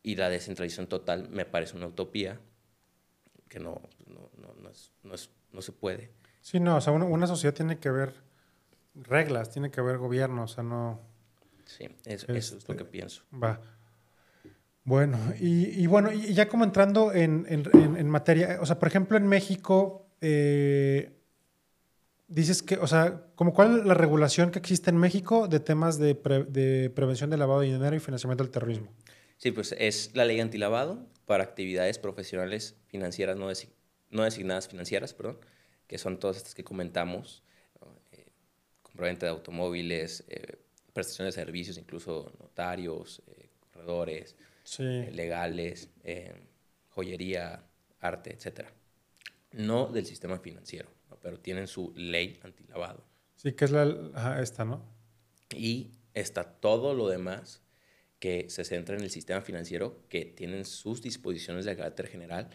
[0.03, 2.41] Y la descentralización total me parece una utopía
[3.49, 6.11] que no, no, no, es, no, es, no se puede.
[6.41, 8.15] Sí, no, o sea, una, sociedad tiene que haber
[8.95, 11.01] reglas, tiene que haber gobierno, o sea, no...
[11.67, 13.23] Sí, eso, es lo que este, pienso.
[13.33, 13.61] Va.
[14.85, 19.29] Bueno, y, bueno, y ya como entrando en, en, materia, o sea, por ejemplo, en
[19.29, 21.13] México, eh,
[22.27, 25.99] dices que, o sea, como cuál es la regulación que existe en México de temas
[25.99, 26.15] de,
[26.49, 28.89] de, prevención de lavado de dinero y financiamiento del terrorismo.
[29.43, 33.49] Sí, pues es la ley antilavado para actividades profesionales financieras no,
[34.11, 35.41] no designadas financieras, perdón,
[35.89, 37.43] que son todas estas que comentamos,
[38.13, 38.29] eh,
[38.83, 40.61] compraventa de automóviles, eh,
[40.93, 44.37] prestación de servicios, incluso notarios, eh, corredores,
[44.79, 46.41] eh, legales, eh,
[46.91, 47.65] joyería,
[47.99, 48.69] arte, etc.
[49.51, 50.89] No del sistema financiero,
[51.21, 53.05] pero tienen su ley antilavado.
[53.35, 54.85] Sí, que es la, esta, ¿no?
[55.51, 57.62] Y está todo lo demás
[58.23, 62.51] que se centra en el sistema financiero, que tienen sus disposiciones de carácter general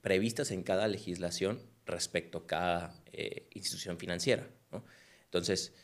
[0.00, 4.48] previstas en cada legislación respecto a cada eh, institución financiera.
[5.24, 5.74] Entonces,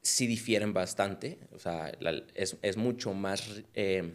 [0.00, 1.88] sí difieren bastante, o sea,
[2.36, 4.14] es, es, mucho más eh,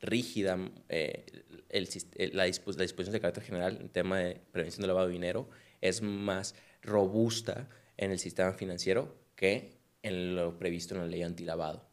[0.00, 1.26] rígida eh,
[1.68, 1.88] el,
[2.36, 5.48] la, disposición de carácter general en tema de prevención de lavado de dinero,
[5.80, 11.88] es más robusta en el sistema financiero que en lo previsto en la ley antilavado.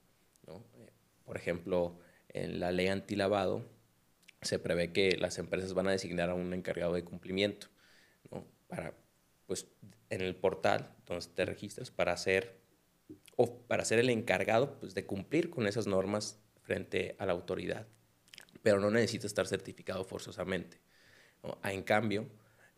[0.46, 0.64] ¿no?
[1.26, 3.66] Por ejemplo, en la ley antilavado
[4.42, 7.68] se prevé que las empresas van a designar a un encargado de cumplimiento
[8.32, 8.46] ¿no?
[8.68, 8.94] para,
[9.46, 9.68] pues,
[10.10, 12.60] en el portal donde te registras para hacer
[13.36, 17.88] o para ser el encargado pues, de cumplir con esas normas frente a la autoridad.
[18.62, 20.82] Pero no necesita estar certificado forzosamente.
[21.62, 22.28] Ah, en cambio,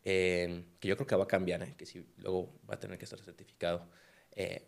[0.04, 1.76] que yo creo que va a cambiar, ¿eh?
[1.78, 3.90] que sí, luego va a tener que estar certificado,
[4.32, 4.68] eh,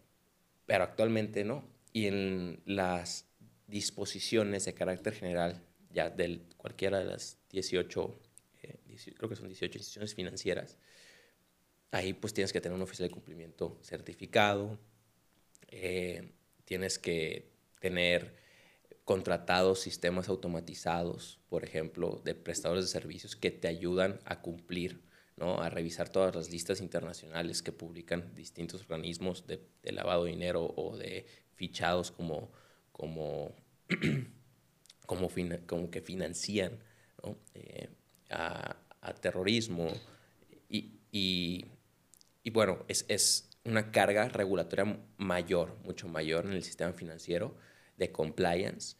[0.71, 1.67] pero actualmente no.
[1.91, 3.25] Y en las
[3.67, 8.17] disposiciones de carácter general, ya de cualquiera de las 18,
[8.63, 8.79] eh,
[9.17, 10.77] creo que son 18 instituciones financieras,
[11.91, 14.79] ahí pues tienes que tener un oficial de cumplimiento certificado,
[15.67, 16.31] eh,
[16.63, 18.33] tienes que tener
[19.03, 25.01] contratados sistemas automatizados, por ejemplo, de prestadores de servicios que te ayudan a cumplir,
[25.37, 25.61] ¿no?
[25.61, 30.97] a revisar todas las listas internacionales que publican distintos organismos de, lavado de dinero o
[30.97, 32.51] de fichados como,
[32.91, 33.55] como,
[35.05, 35.29] como,
[35.65, 36.79] como que financian
[37.53, 37.89] eh,
[38.29, 38.77] a,
[39.19, 39.87] terrorismo.
[40.69, 41.65] Y, y,
[42.43, 47.55] y bueno, es, es una carga regulatoria mayor, mucho mayor en el sistema financiero
[47.97, 48.95] de compliance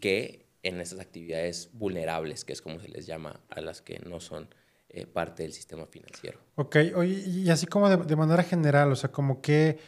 [0.00, 4.20] que en esas actividades vulnerables, que es como se les llama a las que no
[4.20, 4.48] son
[4.88, 6.38] eh, parte del sistema financiero.
[6.56, 9.78] Ok, y así como de, manera general, o sea, como que,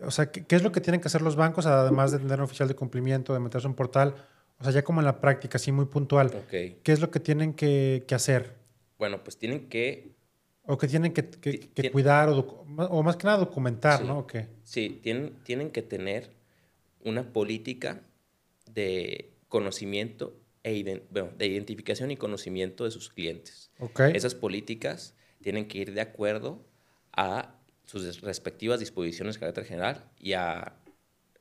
[0.00, 2.44] o sea, ¿qué, es lo que tienen que hacer los bancos, además de tener un
[2.44, 4.14] oficial de cumplimiento, de meterse en un portal?
[4.58, 6.30] O sea, ya como en la práctica, así muy puntual.
[6.50, 8.56] ¿Qué es lo que tienen que, que hacer?
[8.98, 10.16] Bueno, pues tienen que
[10.66, 14.26] o que tienen que, cuidar o, más que nada documentar, ¿no?
[14.64, 16.30] Sí, tienen, tienen que tener
[17.04, 18.02] una política
[18.72, 20.34] de conocimiento
[20.66, 23.70] e bueno, de identificación y conocimiento de sus clientes.
[24.12, 26.66] Esas políticas tienen que ir de acuerdo
[27.12, 30.74] a sus respectivas disposiciones de carácter general y a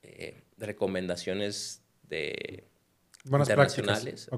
[0.04, 2.66] eh, recomendaciones de
[3.26, 4.30] internacionales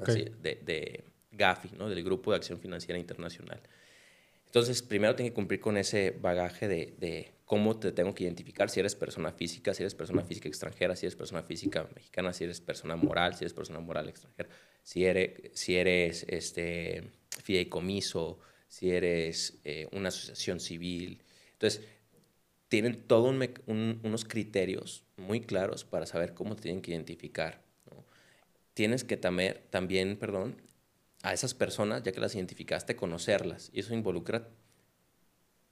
[0.41, 1.89] de, de, GAFI, ¿no?
[1.89, 3.59] del Grupo de Acción Financiera Internacional.
[4.45, 8.79] Entonces, primero tengo que cumplir con ese bagaje de, cómo te tengo que identificar, si
[8.79, 12.61] eres persona física, si eres persona física extranjera, si eres persona física mexicana, si eres
[12.61, 14.49] persona moral, si eres persona moral extranjera,
[14.87, 17.11] si eres, si eres este,
[17.43, 21.21] fideicomiso, si eres eh, una asociación civil.
[21.51, 21.81] Entonces,
[22.69, 27.61] tienen todos unos criterios muy claros para saber cómo te tienen que identificar.
[28.73, 30.55] Tienes que también, también perdón,
[31.21, 33.69] a esas personas, ya que las identificaste, conocerlas.
[33.73, 34.47] Y eso involucra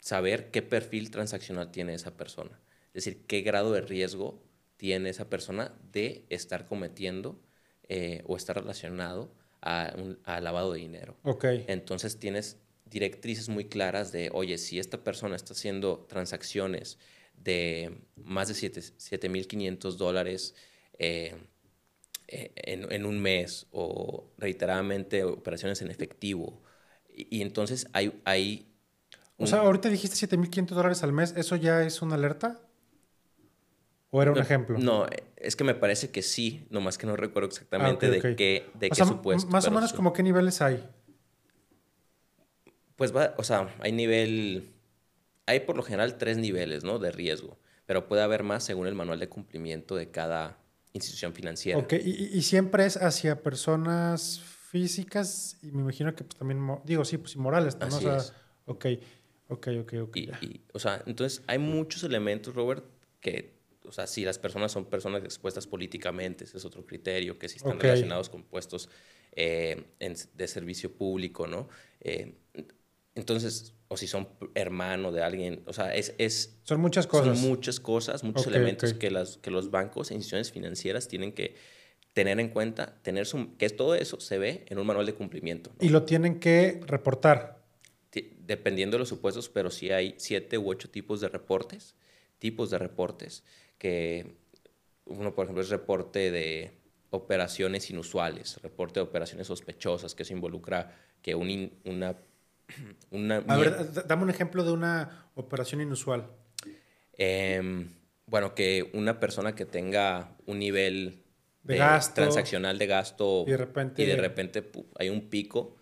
[0.02, 2.60] saber qué perfil transaccional tiene esa persona.
[2.88, 4.44] Es decir, qué grado de riesgo
[4.76, 7.40] tiene esa persona de estar cometiendo
[7.88, 11.16] eh, o estar relacionado a, un, lavado de dinero.
[11.24, 11.66] Okay.
[11.68, 16.98] Entonces tienes directrices muy claras de, oye, si esta persona está haciendo transacciones
[17.36, 20.56] de más de 7.500 dólares,
[20.98, 21.36] eh,
[22.28, 26.62] eh, en, un mes o reiteradamente operaciones en efectivo.
[27.14, 28.20] Y, entonces hay...
[28.26, 28.68] hay
[29.38, 32.65] O sea, ahorita dijiste 7.500 dólares al mes, ¿eso ya es una alerta?
[34.16, 34.78] ¿O era un ejemplo?
[34.80, 38.70] No, es que me parece que sí, nomás que no recuerdo exactamente ah, de qué,
[38.74, 39.50] de qué supuesto.
[39.50, 40.88] Más o menos como qué niveles hay.
[42.96, 44.72] Pues va, o sea, hay nivel...
[45.48, 46.98] Hay por lo general tres niveles, ¿no?
[46.98, 50.58] De riesgo, pero puede haber más según el manual de cumplimiento de cada,
[50.96, 51.78] institución financiera.
[51.78, 57.18] Ok, y, siempre es hacia personas físicas y me imagino que pues, también, digo, sí,
[57.18, 57.86] pues y morales, ¿no?
[57.88, 58.34] Así o sea, es.
[58.66, 58.86] Ok,
[59.50, 60.18] ok, ok, ok.
[60.74, 62.86] o sea, entonces hay muchos elementos, Robert,
[63.20, 63.55] que
[63.88, 67.58] o sea, si las personas son personas expuestas políticamente, ese es otro criterio, que si
[67.58, 68.90] están relacionados con puestos
[69.38, 71.68] eh, en- de servicio público, ¿no?
[72.02, 72.36] Eh,
[73.16, 77.38] entonces, o si son hermano de alguien, o sea, es, es Son muchas cosas.
[77.38, 81.56] son muchas cosas, muchos elementos que, las, que los bancos e instituciones financieras tienen que
[82.14, 85.72] tener en cuenta, tener su, que todo eso se ve en un manual de cumplimiento.
[85.78, 85.86] ¿no?
[85.86, 87.64] Y lo tienen que reportar.
[88.40, 91.96] Dependiendo de los supuestos, pero sí hay siete u ocho tipos de reportes,
[92.40, 93.44] tipos de reportes,
[93.86, 94.36] que
[95.06, 96.72] uno, por ejemplo, es reporte de
[97.12, 102.16] operaciones inusuales, reporte de operaciones sospechosas, que eso involucra que un in- una...
[103.12, 106.32] una A ver, dame un ejemplo de una operación inusual.
[107.18, 107.90] Em,
[108.26, 111.22] bueno, que una persona que tenga un nivel
[111.62, 112.16] De gasto.
[112.16, 115.76] transaccional de gasto Y de repente- y de repente, pu- hay un pico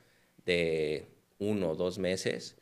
[0.45, 1.07] de
[1.39, 2.57] uno o dos meses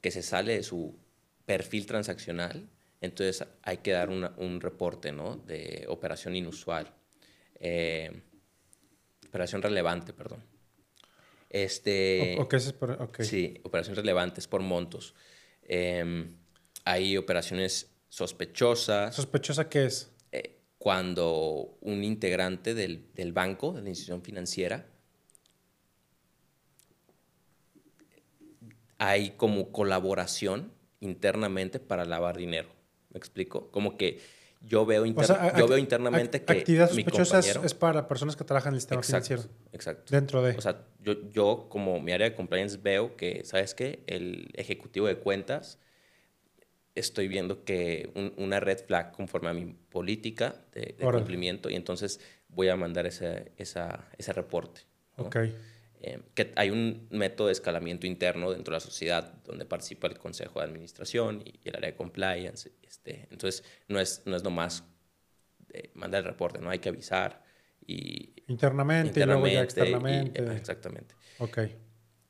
[0.00, 0.96] que se sale de su
[1.44, 2.66] perfil transaccional,
[3.00, 5.36] entonces hay que dar una- un reporte ¿no?
[5.36, 6.92] de operación inusual,
[7.58, 8.10] Eh,
[9.28, 10.44] operación relevante, perdón.
[11.48, 13.10] Este, O- ok, ese es por-.
[13.20, 15.14] Sí, operaciones relevantes por montos.
[15.62, 16.36] Em,
[16.84, 19.14] hay operaciones sospechosas.
[19.14, 20.12] ¿Sospechosa qué es?
[20.32, 24.86] eh, cuando un integrante del, del banco, de la institución financiera,
[28.98, 32.68] hay como colaboración internamente para lavar dinero.
[33.16, 33.70] ¿Me explico?
[33.70, 34.20] Como que
[34.60, 37.62] yo veo, O inter- sea, yo veo internamente que actividad sospechosa es, compañero...
[37.64, 39.54] es para personas que trabajan en el sistema exacto, financiero.
[39.72, 40.12] exacto.
[40.12, 40.52] Dentro de.
[40.54, 44.02] O sea, yo, yo como mi área de compliance veo que, ¿sabes qué?
[44.06, 45.78] El ejecutivo de cuentas,
[46.94, 52.20] estoy viendo que un- una red flag conforme a mi política de, cumplimiento y entonces
[52.48, 54.82] voy a mandar ese, esa, ese reporte.
[55.16, 55.24] ¿no?
[55.24, 55.36] ok.
[56.02, 60.18] Eh, que hay un método de escalamiento interno dentro de la sociedad donde participa el
[60.18, 62.70] consejo de administración y, y el área de compliance.
[62.82, 64.84] Este, entonces, no es, no es nomás
[65.72, 67.42] eh, mandar el reporte, no hay que avisar
[67.86, 70.56] y Internamente, y luego ya internamente y- externamente.
[70.56, 71.14] exactamente.
[71.38, 71.58] ok.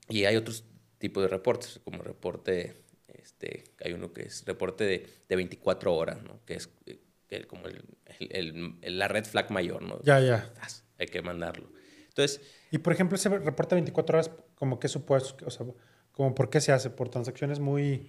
[0.08, 0.64] Y hay otros
[0.98, 2.74] tipos de reportes, como reporte,
[3.08, 6.40] este, hay uno que es reporte de, de 24 horas, ¿no?
[6.46, 7.82] que es eh, que como el,
[8.20, 10.00] el- el- la red flag mayor, ¿no?
[10.04, 10.52] Ya, ya.
[10.98, 11.68] Hay que mandarlo.
[12.16, 15.66] Entonces, Y por ejemplo, ese reporte de 24 horas, como qué supuestos, o sea,
[16.12, 18.08] como por qué se hace, por transacciones muy,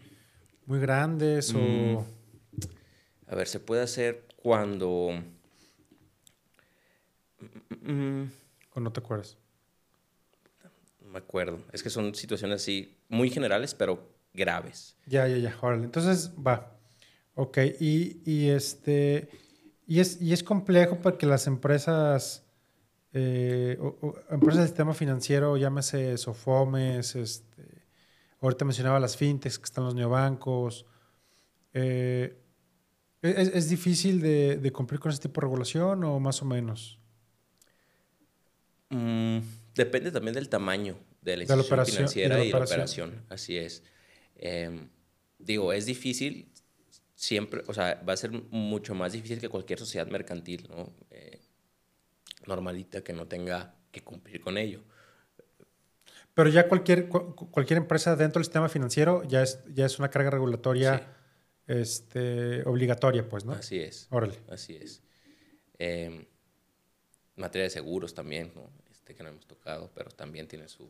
[0.66, 2.06] muy grandes o Mm.
[3.28, 5.10] a ver, se puede hacer cuando...
[7.40, 8.32] Mm, mm,
[8.76, 9.38] o no te acuerdas.
[11.02, 11.60] no me acuerdo.
[11.72, 14.96] Es que son situaciones así muy generales, pero graves.
[15.06, 15.58] Ya, ya, ya.
[15.62, 15.84] Órale.
[15.84, 16.78] Entonces, va.
[17.36, 17.60] Ok.
[17.80, 19.30] Y, y este.
[19.86, 22.44] Y es, y es complejo porque las empresas.
[23.14, 27.64] Eh, o- o empresas del sistema financiero, llámese Sofomes, este,
[28.42, 30.86] ahorita mencionaba las fintechs que están los neobancos.
[31.74, 32.38] eh,
[33.22, 37.00] ¿es, es difícil de, de cumplir con ese tipo de regulación o más o menos?
[38.90, 39.40] Mm,
[39.76, 42.54] depende también del tamaño de la la institución operación- y de financiera la y de
[42.54, 43.10] la operación.
[43.10, 43.26] operación.
[43.30, 43.84] Así es.
[44.36, 44.90] Em,
[45.40, 46.52] digo, es difícil
[47.16, 50.94] siempre, o sea, va a ser mucho más difícil que cualquier sociedad mercantil, ¿no?
[51.10, 51.40] Eh,
[52.48, 54.84] normalita que no tenga que cumplir con ello.
[56.34, 60.10] Pero ya cualquier, cu- cualquier empresa dentro del sistema financiero ya es, ya es una
[60.10, 61.08] carga regulatoria
[61.66, 63.54] este, obligatoria, pues, ¿no?
[63.54, 64.08] Así es.
[64.12, 64.40] Órale.
[64.50, 65.02] Así es.
[65.80, 66.26] Em,
[67.36, 68.70] materia de seguros también, ¿no?
[68.92, 70.90] Este que no hemos tocado, pero también tiene su,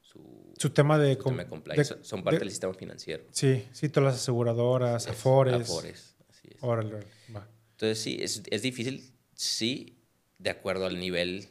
[0.00, 1.14] su, Su tema de...
[1.14, 1.94] su com- tema de compliance.
[1.94, 3.24] de- Son parte de- del sistema financiero.
[3.30, 5.54] Sí, sí, todas las aseguradoras, Es- Afores.
[5.54, 6.62] Afores, así es.
[6.62, 7.46] Órale, órale, va.
[7.72, 9.97] Entonces sí, es, es difícil, sí,
[10.38, 11.48] de acuerdo al nivel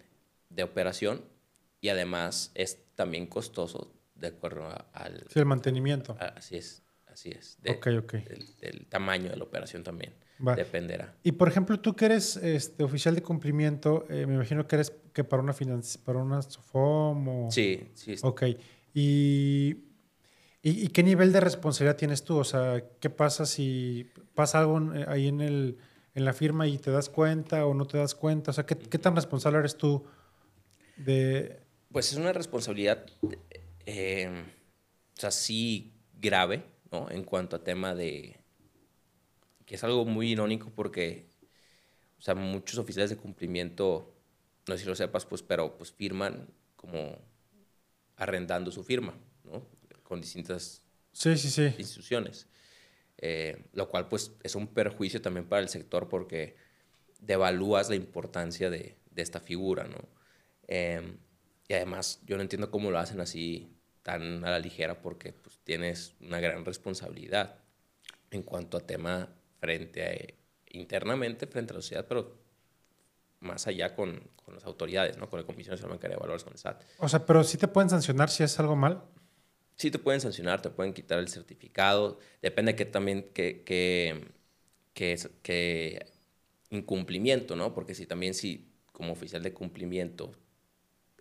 [0.50, 1.22] de operación
[1.82, 5.26] y además es también costoso de acuerdo a- al...
[5.30, 6.16] Sí, el mantenimiento.
[6.20, 7.58] a- así es, así es.
[7.62, 8.14] de- ok, ok.
[8.14, 10.14] Del, del tamaño de la operación también.
[10.46, 10.56] Va.
[10.56, 11.16] Dependerá.
[11.24, 14.94] Y por ejemplo, tú que eres este, oficial de cumplimiento, eh, me imagino que eres
[15.14, 17.52] que para una financi- para una Sofom o...
[17.52, 18.16] Sí, sí.
[18.22, 18.44] Ok.
[18.94, 19.78] ¿Y,
[20.62, 22.38] y, qué nivel de responsabilidad tienes tú?
[22.38, 25.78] O sea, ¿qué pasa si pasa algo en- ahí en, el,
[26.18, 28.50] en la firma y te das cuenta o no te das cuenta?
[28.50, 30.04] O sea, ¿qué, qué tan responsable eres tú
[30.98, 31.62] de...
[31.92, 33.06] Pues es una responsabilidad,
[33.86, 34.44] eh,
[35.16, 37.10] o sea, sí grave, ¿no?
[37.12, 38.40] En cuanto a tema de...
[39.66, 41.30] que es algo muy irónico porque,
[42.18, 44.12] o sea, muchos oficiales de cumplimiento,
[44.68, 47.16] no sé si lo sepas, pues, pero pues firman como
[48.16, 49.14] arrendando su firma,
[49.44, 49.64] ¿no?
[50.02, 51.74] Con distintas Sí, sí, sí.
[51.78, 52.48] instituciones.
[53.20, 56.56] Eh, lo cual pues es un perjuicio también para el sector porque
[57.20, 59.98] devalúas la importancia de, de esta figura, ¿no?
[60.68, 61.18] Eh,
[61.68, 65.60] y además yo no entiendo cómo lo hacen así tan a la ligera porque pues
[65.64, 67.56] tienes una gran responsabilidad
[68.32, 70.38] en cuanto a tema frente
[70.72, 72.38] internamente frente a la sociedad, pero
[73.40, 75.30] más allá con, con las autoridades, ¿no?
[75.30, 76.84] Con la Comisión Nacional Bancaria de Valores, con el SAT.
[77.00, 79.04] O sea, pero sí te pueden sancionar si es algo mal.
[79.78, 84.28] Sí te pueden sancionar, te pueden quitar el certificado, depende que también que, que,
[84.94, 86.06] que, que
[86.72, 87.74] incumplimiento, ¿no?
[87.74, 90.34] Porque si también si como oficial de cumplimiento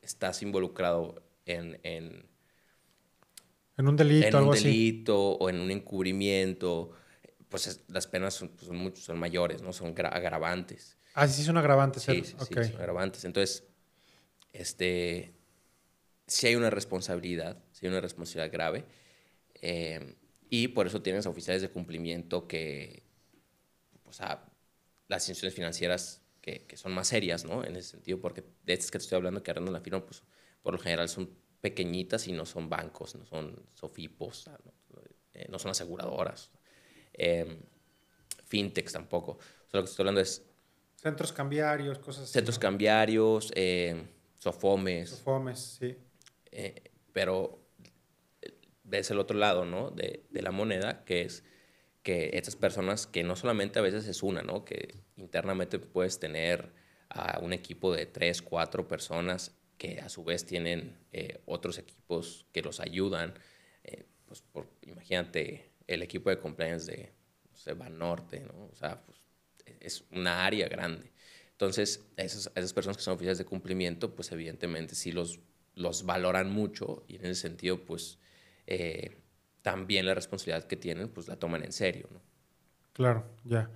[0.03, 2.29] estás involucrado en, en,
[3.79, 4.75] en un delito, en algo un así.
[4.75, 6.93] delito o en un encubrimiento,
[7.49, 9.73] pues es- las penas son, pues, son, mucho- son mayores, ¿no?
[9.73, 10.99] Son gra- agravantes.
[11.15, 12.03] Ah, sí, son agravantes.
[12.03, 13.25] Sí, sí, son agravantes.
[13.25, 13.65] Entonces,
[14.53, 15.35] este,
[16.27, 18.85] sí hay una responsabilidad, sí una responsabilidad grave.
[19.55, 20.15] eh,
[20.49, 23.03] y por eso tienes oficiales de cumplimiento que,
[24.05, 24.45] o sea,
[25.09, 27.65] las instituciones financieras que, que son más serias, ¿no?
[27.65, 30.23] En ese sentido, porque de estas que te estoy hablando que arrendan la firma, pues
[30.63, 35.03] por lo general son pequeñitas y no son bancos, no son sofipos, no,
[35.35, 36.51] eh, no son aseguradoras.
[37.15, 37.61] eh,
[38.47, 39.33] fintechs tampoco.
[39.33, 40.45] O sea, lo que estoy hablando es
[40.97, 42.33] Centros cambiarios, cosas así.
[42.33, 42.61] centros ¿no?
[42.61, 44.07] cambiarios, eh,
[44.39, 45.97] sofomes, Sofomes, sí.
[47.13, 47.66] pero
[48.87, 49.91] ves el otro lado, ¿no?
[49.91, 51.45] De, de la moneda, que es
[52.03, 54.65] que estas personas, que no solamente a veces es una, ¿no?
[54.65, 56.73] Que internamente puedes tener
[57.09, 62.47] a un equipo de tres, cuatro personas que a su vez tienen eh, otros equipos
[62.53, 63.35] que los ayudan.
[63.85, 67.13] eh, pues por, imagínate el equipo de compliance de
[67.51, 68.69] no sé, Banorte, ¿no?
[68.73, 69.19] O sea, pues,
[69.81, 71.13] es una área grande.
[71.53, 75.41] Entonces, esas, esas personas que son oficiales de cumplimiento, pues evidentemente sí los,
[75.75, 78.19] los valoran mucho y en ese sentido, pues
[78.67, 79.17] eh,
[79.63, 82.21] también la responsabilidad que tienen, pues la toman en serio, ¿no?
[82.93, 83.71] Claro, ya.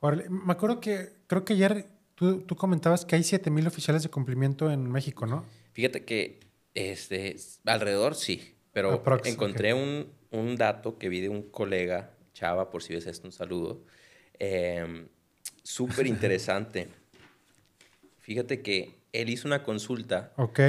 [0.00, 4.08] Órale, me acuerdo que creo que ayer tú, tú comentabas que hay 7000 oficiales de
[4.08, 5.44] cumplimiento en México, ¿no?
[5.72, 6.40] Fíjate que
[6.74, 12.70] este, alrededor sí, pero Aprox, encontré un, un dato que vi de un colega, Chava,
[12.70, 13.84] por si ves esto, un saludo,
[14.38, 15.06] eh,
[15.62, 16.88] súper interesante.
[18.20, 20.60] Fíjate que él hizo una consulta, Ok.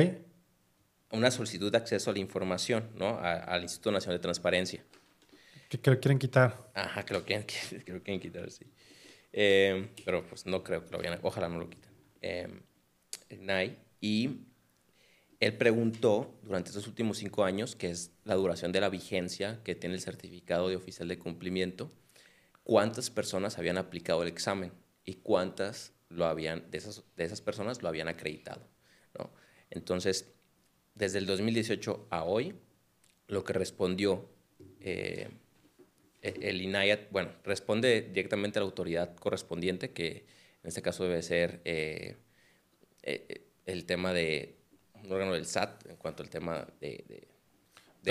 [1.13, 3.09] Una solicitud de acceso a la información, ¿no?
[3.19, 4.83] A- al Instituto Nacional de Transparencia.
[5.69, 6.71] Que, que lo quieren quitar.
[6.73, 7.45] Ajá, que lo quieren,
[7.85, 8.65] que lo quieren quitar, sí.
[9.31, 11.19] Eh, pero pues no creo que lo vayan a...
[11.23, 11.91] Ojalá no lo quiten.
[12.21, 12.47] Eh,
[13.29, 13.77] el NAI.
[14.01, 14.41] Y
[15.39, 19.75] él preguntó durante estos últimos cinco años, que es la duración de la vigencia que
[19.75, 21.91] tiene el certificado de oficial de cumplimiento,
[22.63, 24.71] cuántas personas habían aplicado el examen
[25.05, 28.67] y cuántas lo habían, de esas, de esas personas lo habían acreditado.
[29.17, 29.31] ¿no?
[29.69, 30.32] Entonces,
[30.95, 32.55] desde el 2018 a hoy,
[33.27, 34.29] lo que respondió
[34.79, 35.29] eh,
[36.21, 40.25] e- el INAIA, bueno, responde directamente a la autoridad correspondiente, que
[40.63, 42.15] en este caso debe ser eh,
[43.01, 44.55] eh, el tema de
[45.03, 47.27] un órgano del SAT en cuanto al tema de, de,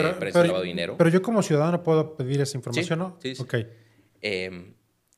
[0.03, 0.97] de precio de lavado de dinero.
[0.99, 3.19] pero yo como ciudadano puedo pedir esa información, ¿no?
[3.23, 3.43] sí, sí.
[3.43, 3.55] Ok.
[4.21, 4.73] Eh,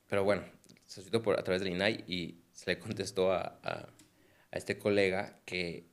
[0.07, 0.45] pero bueno,
[0.87, 3.89] se solicitó por, a través del INAI y se le contestó a, a-
[4.53, 5.89] a este colega que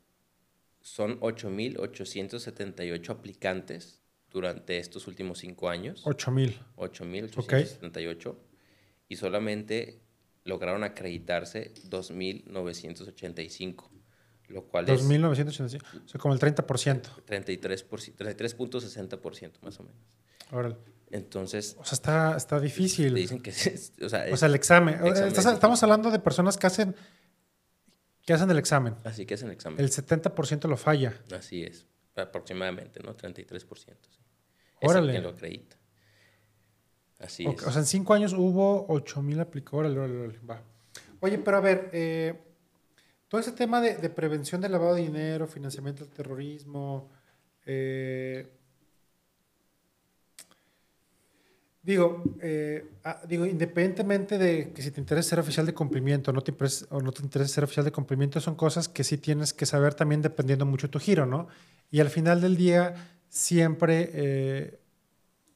[0.82, 6.02] son 8.878 aplicantes durante estos últimos cinco años.
[6.06, 6.58] 8000.
[6.78, 8.36] 8.878
[9.10, 10.02] y solamente
[10.46, 13.90] lograron acreditarse 2.985,
[14.48, 15.86] lo cual es 2985.
[16.06, 17.24] O sea, como el 30%.
[17.26, 20.02] 33%, 33.60% más o menos.
[20.52, 20.78] Órale.
[21.12, 23.14] Entonces, O sea, está, está te difícil.
[23.14, 24.96] dicen que, es- o sea, O es- sea, el examen.
[24.96, 26.96] examen Estás- es estamos hablando de personas que hacen,
[28.32, 28.96] que hacen el examen.
[29.04, 29.80] así que es el examen.
[29.80, 31.14] El 70% lo falla.
[31.36, 33.16] Así es, aproximadamente, ¿no?
[33.16, 33.66] 33%.
[33.76, 33.96] Sí.
[34.82, 35.12] Órale.
[35.12, 35.78] Es el que lo acredita.
[37.20, 37.62] Así es.
[37.64, 39.80] O sea, en cinco años hubo 8000 aplicados.
[39.80, 40.64] Órale, órale, órale, va.
[41.20, 42.42] Oye, pero a ver, eh,
[43.28, 47.12] todo ese tema de, de prevención del lavado de dinero, financiamiento del terrorismo,
[47.66, 48.61] eh,
[51.84, 56.42] digo, eh, ah, digo, independientemente de que si te interesa ser oficial de cumplimiento no
[56.42, 56.54] te
[56.90, 59.94] o no te interesa ser oficial de cumplimiento, son cosas que sí tienes que saber
[59.94, 61.48] también dependiendo mucho de tu giro, ¿no?
[61.90, 62.94] Y al final del día,
[63.30, 64.80] siempre, eh,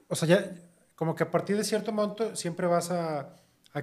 [0.08, 0.52] o sea, ya
[0.96, 3.36] como que a partir de cierto monto siempre vas a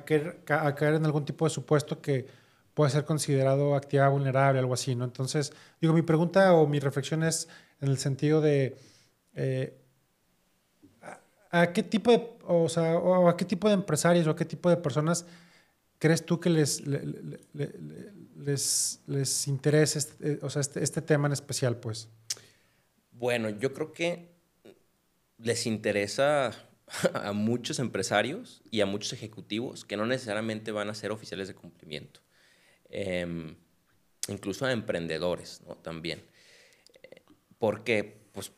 [0.05, 2.27] caer en algún tipo de supuesto que
[2.75, 5.05] puede ser considerado actividad vulnerable, algo así, ¿no?
[5.05, 7.49] Entonces, digo, mi pregunta o mi reflexión es
[7.81, 8.77] en el sentido de,
[9.35, 9.82] eh,
[11.53, 12.95] ¿a, qué tipo de, o sea,
[13.29, 15.25] a qué tipo de empresarios o a qué tipo de personas
[15.99, 20.61] crees tú que les, le- le- le- le- les, les interesa este, eh, o sea,
[20.61, 22.09] este, este tema en especial, pues?
[23.13, 24.33] Bueno, yo creo que
[25.39, 26.51] les interesa
[27.15, 31.55] a muchos empresarios y a muchos ejecutivos que no necesariamente van a ser oficiales de
[31.55, 32.21] cumplimiento.
[32.89, 33.55] Em,
[34.29, 35.77] incluso a emprendedores, ¿no?
[35.77, 36.23] También.
[37.03, 37.23] Eh,
[37.59, 38.53] Porque, pues,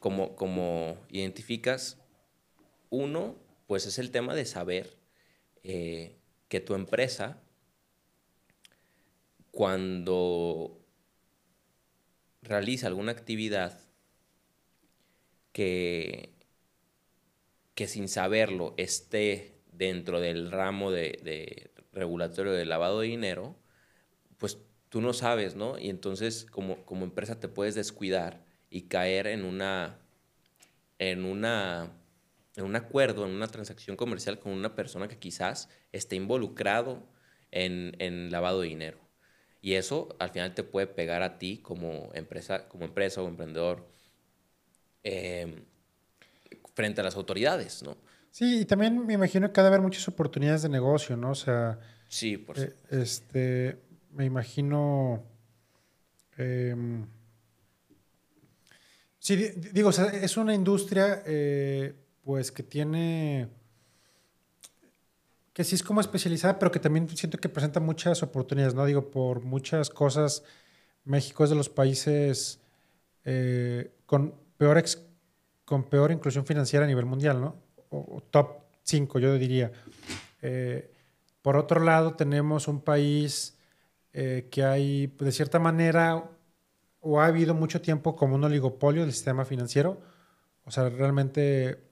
[0.00, 1.98] como, como identificas,
[2.90, 4.96] uno, pues es el tema de saber
[5.62, 6.16] eh,
[6.48, 7.40] que tu empresa,
[9.50, 10.78] cuando
[12.42, 13.80] realiza alguna actividad
[15.52, 16.34] que,
[17.74, 23.56] que sin saberlo esté dentro del ramo de, regulatorio de lavado de dinero,
[24.38, 24.58] pues
[24.88, 25.78] tú no sabes, ¿no?
[25.78, 29.98] Y entonces como, como empresa te puedes descuidar y caer en una,
[30.98, 31.90] en una
[32.56, 37.06] en un acuerdo, en una transacción comercial con una persona que quizás esté involucrado
[37.50, 38.98] en, lavado de dinero.
[39.60, 43.86] Y eso al final te puede pegar a ti como empresa, como empresa o emprendedor
[45.02, 45.64] em,
[46.74, 47.96] frente a las autoridades, ¿no?
[48.30, 51.30] Sí, y también me imagino que ha de haber muchas oportunidades de negocio, ¿no?
[51.30, 51.78] O sea,
[52.08, 53.78] sí, por eh, este,
[54.12, 55.24] me imagino.
[56.36, 57.06] Em,
[59.18, 59.36] sí,
[59.72, 61.94] digo, o sea, es una industria eh,
[62.26, 63.48] pues que tiene,
[65.52, 68.84] que sí es como especializada, pero que también siento que presenta muchas oportunidades, ¿no?
[68.84, 70.42] Digo, por muchas cosas,
[71.04, 72.58] México es de los países
[73.24, 74.82] eh, con, peor
[75.64, 77.54] con peor inclusión financiera a nivel mundial, ¿no?
[77.90, 79.70] O, top 5, yo diría.
[80.42, 80.92] Eh,
[81.42, 83.56] por otro lado, tenemos un país
[84.12, 86.28] eh, que hay, de cierta manera,
[86.98, 90.00] o ha habido mucho tiempo como un oligopolio del sistema financiero.
[90.64, 91.85] O sea, realmente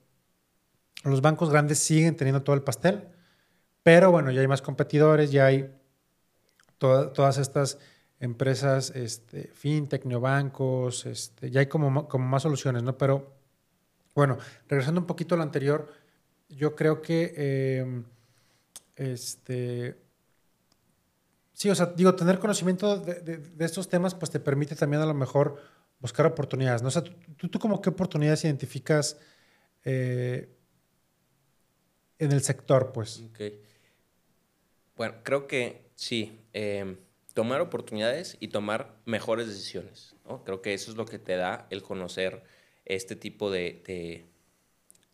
[1.11, 3.07] los bancos grandes siguen teniendo todo el pastel,
[3.83, 5.71] pero bueno, ya hay más competidores, ya hay
[6.77, 7.77] todas estas
[8.19, 12.97] empresas, este, fintech, neobancos, este, ya hay como, como más soluciones, ¿no?
[12.97, 13.33] Pero
[14.13, 14.37] bueno,
[14.67, 15.91] regresando un poquito a lo anterior,
[16.49, 18.05] yo creo que em,
[18.95, 19.97] este,
[21.53, 25.13] sí, o sea, digo, tener conocimiento de, estos temas, pues te permite también a lo
[25.13, 25.61] mejor
[25.99, 26.87] buscar oportunidades, ¿no?
[26.87, 29.17] O sea, tú, tú como qué oportunidades identificas
[29.83, 30.54] eh,
[32.19, 33.23] en el sector, pues.
[34.95, 36.39] Bueno, creo que sí.
[36.53, 36.97] Em,
[37.35, 40.15] tomar oportunidades y tomar mejores decisiones.
[40.45, 42.43] Creo que eso es lo que te da el conocer
[42.85, 44.25] este tipo de,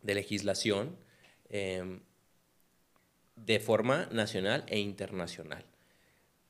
[0.04, 0.96] legislación
[1.50, 2.02] em,
[3.36, 5.66] de forma nacional e internacional.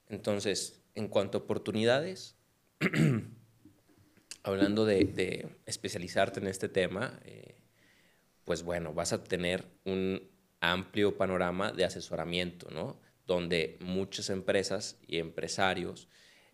[0.09, 2.35] Entonces, en cuanto a oportunidades,
[4.43, 7.55] hablando de, especializarte en este tema, eh,
[8.43, 10.30] pues bueno, vas a tener un
[10.61, 12.97] amplio panorama de asesoramiento, ¿no?
[13.27, 16.07] Donde muchas empresas y empresarios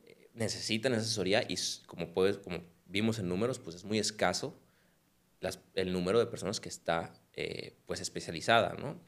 [0.05, 1.55] eh, necesitan asesoría y
[1.85, 4.57] como, puedes, como vimos en números, pues es muy escaso
[5.75, 8.99] el número de personas que está eh, pues especializada, ¿no?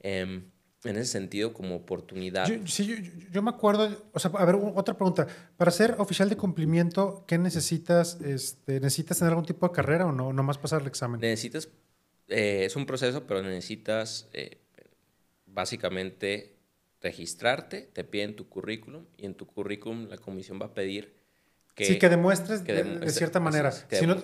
[0.00, 0.50] Em,
[0.84, 2.46] en ese sentido, como oportunidad.
[2.66, 5.26] sí, yo, me acuerdo, o sea, a ver, otra pregunta.
[5.56, 8.20] Para ser oficial de cumplimiento, ¿qué necesitas?
[8.20, 10.32] Este, ¿Necesitas tener algún tipo de carrera o no?
[10.42, 11.20] más pasar el examen?
[11.20, 11.68] Necesitas
[12.28, 14.58] eh, es un proceso, pero necesitas eh,
[15.46, 16.56] básicamente
[17.00, 21.14] registrarte, te piden tu currículum y en tu currículum la comisión va a pedir
[21.74, 21.84] que...
[21.84, 23.72] Sí, que demuestres de, cierta manera.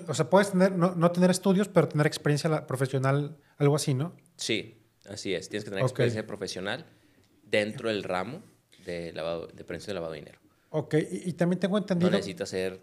[0.09, 4.17] o sea, puedes tener, no, tener estudios, pero tener experiencia profesional, algo así, ¿no?
[4.37, 5.49] Sí, así es.
[5.49, 6.87] Tienes que tener experiencia profesional
[7.45, 8.43] dentro del ramo
[8.87, 10.41] de, lavado, de prevención de lavado de dinero.
[10.71, 12.11] Ok, y, también tengo entendido...
[12.11, 12.81] No necesitas ser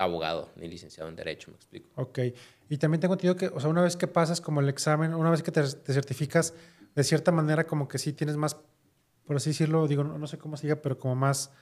[0.00, 1.90] abogado ni licenciado en Derecho, me explico.
[1.96, 2.18] Ok.
[2.70, 5.30] Y también tengo entendido que, o sea, una vez que pasas como el examen, una
[5.30, 6.54] vez que te, certificas,
[6.94, 8.56] de cierta manera como que sí tienes más,
[9.26, 11.52] por así decirlo, digo, no, sé cómo se diga, pero como más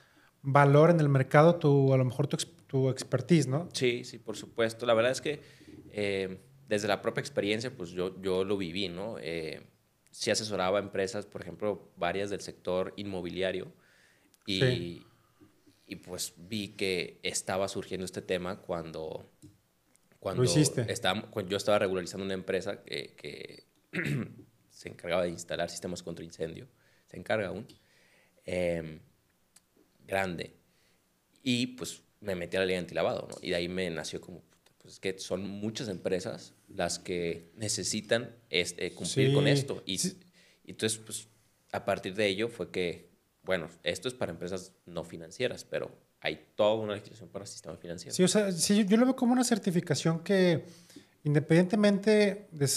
[0.41, 3.67] valor en el mercado, tu, a lo mejor tu, tu expertise, ¿no?
[3.73, 4.85] Sí, sí, por supuesto.
[4.85, 5.41] La verdad es que
[5.91, 9.17] eh, desde la propia experiencia, pues yo, yo lo viví, ¿no?
[9.19, 9.67] Eh,
[10.11, 13.73] sí asesoraba a empresas, por ejemplo, varias del sector inmobiliario
[14.45, 15.05] y,
[15.89, 19.29] y pues vi que estaba surgiendo este tema cuando
[20.19, 23.63] cuando, yo estaba regularizando una empresa que,
[24.69, 26.67] se encargaba de instalar sistemas contra incendio,
[27.07, 27.65] se encarga aún,
[28.45, 28.99] em,
[30.05, 30.53] grande.
[31.41, 33.35] Y pues me metí a la ley antilavado, ¿no?
[33.41, 34.43] Y de ahí me nació como,
[34.79, 39.83] pues que son muchas empresas las que necesitan este, cumplir con esto.
[39.85, 40.05] Y,
[40.65, 41.27] y entonces, pues
[41.71, 43.08] a partir de ello fue que,
[43.49, 45.89] bueno, esto es para empresas no financieras, pero
[46.21, 48.15] hay toda una legislación para el sistema financiero.
[48.15, 50.67] Sí, o sea, sí, yo lo veo como una certificación que,
[51.23, 52.69] independientemente de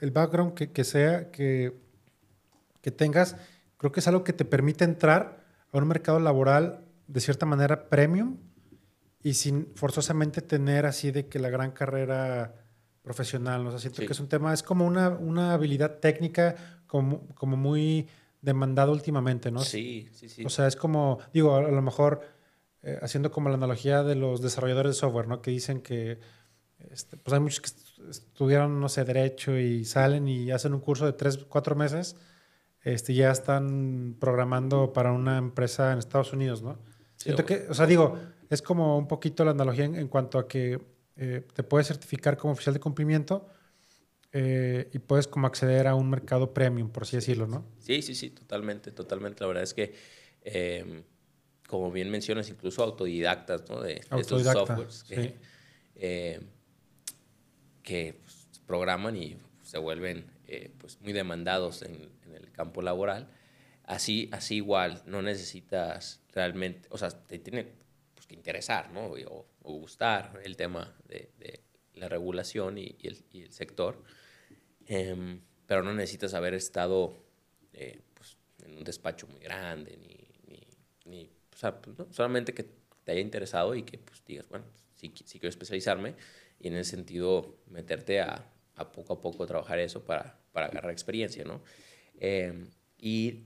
[0.00, 1.72] el background que, que sea que,
[2.82, 3.36] que tengas,
[3.78, 5.42] creo que es algo que te permite entrar
[5.72, 8.36] a un mercado laboral de cierta manera premium
[9.22, 12.54] y sin forzosamente tener así de que la gran carrera
[13.00, 13.62] profesional.
[13.64, 13.68] ¿no?
[13.70, 17.56] O sea, siento que es un tema, es como una, una habilidad técnica como, como
[17.56, 18.06] muy
[18.44, 19.60] demandada últimamente, ¿no?
[19.60, 20.44] Sí, sí, sí.
[20.44, 22.20] O sea, es como, digo, a lo mejor
[22.82, 25.40] eh, haciendo como la analogía de los desarrolladores de software, ¿no?
[25.40, 26.18] Que dicen que
[26.90, 31.06] este, pues hay muchos que estudiaron, no sé, derecho y salen y hacen un curso
[31.06, 32.16] de tres, cuatro meses
[32.84, 36.78] este, ya están programando para una empresa en Estados Unidos, ¿no?
[37.16, 38.18] Siento que, o sea, digo,
[38.50, 40.78] es como un poquito la analogía en, cuanto a que
[41.16, 43.48] eh, te puedes certificar como oficial de cumplimiento
[44.36, 47.64] eh, y puedes como acceder a un mercado premium, por así decirlo, ¿no?
[47.78, 49.42] Sí, sí, sí, totalmente, totalmente.
[49.42, 49.94] La verdad es que,
[50.42, 51.04] em,
[51.68, 53.80] como bien mencionas, incluso autodidactas, ¿no?
[53.80, 55.36] De, estos softwares que,
[55.94, 56.42] em,
[57.84, 63.28] que pues, programan y se vuelven eh, pues, muy demandados en, el campo laboral.
[63.84, 67.68] Así, así igual, no necesitas realmente, o sea, te tiene
[68.14, 69.12] pues, que interesar, ¿no?
[69.28, 71.30] O, gustar el tema de,
[71.94, 74.02] la regulación y, el, sector,
[74.86, 77.16] em, pero no necesitas haber estado
[77.72, 80.60] eh, pues, en un despacho muy grande, ni,
[81.04, 82.64] ni, o sea, pues, solamente que
[83.04, 84.64] te haya interesado y que pues, digas, bueno,
[84.96, 86.14] sí, sí quiero especializarme
[86.60, 90.92] y en ese sentido meterte a, a poco a poco trabajar eso para, para agarrar
[90.92, 91.62] experiencia, ¿no?
[92.18, 93.44] Em, y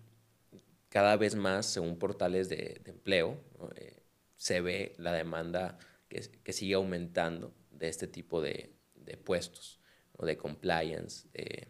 [0.89, 3.37] cada vez más, según portales de, empleo,
[3.77, 4.03] eh,
[4.37, 5.79] se ve la demanda
[6.09, 9.78] que, que, sigue aumentando de este tipo de, de puestos,
[10.27, 11.69] de compliance, de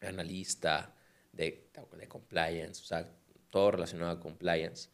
[0.00, 0.94] analista,
[1.32, 1.68] de,
[1.98, 3.12] de, compliance, o sea,
[3.50, 4.88] todo relacionado a compliance.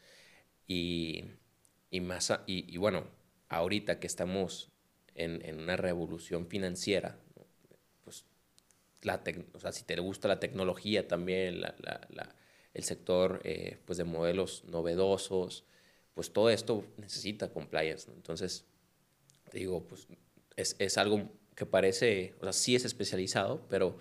[0.66, 1.24] Y,
[1.90, 3.06] y más, y, y, bueno,
[3.48, 4.70] ahorita que estamos
[5.14, 7.18] en, en una revolución financiera,
[9.06, 9.22] la
[9.52, 12.34] o sea, si te gusta la tecnología también, la, la,
[12.74, 15.64] el sector eh, pues de modelos novedosos,
[16.14, 18.10] pues todo esto necesita compliance.
[18.10, 18.64] Entonces,
[19.50, 20.08] te digo, pues
[20.56, 23.98] es, es, algo que parece, o sea, sí es especializado, pero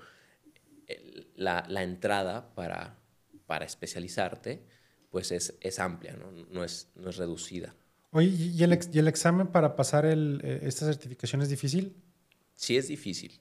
[1.35, 2.99] la, la entrada para,
[3.47, 4.61] para especializarte
[5.09, 6.31] pues es, es amplia, ¿no?
[6.51, 7.73] No, es, no es reducida.
[8.11, 11.95] Oye, ¿y el, ¿y el examen para pasar el, eh, esta certificación es difícil?
[12.53, 13.39] Sí es difícil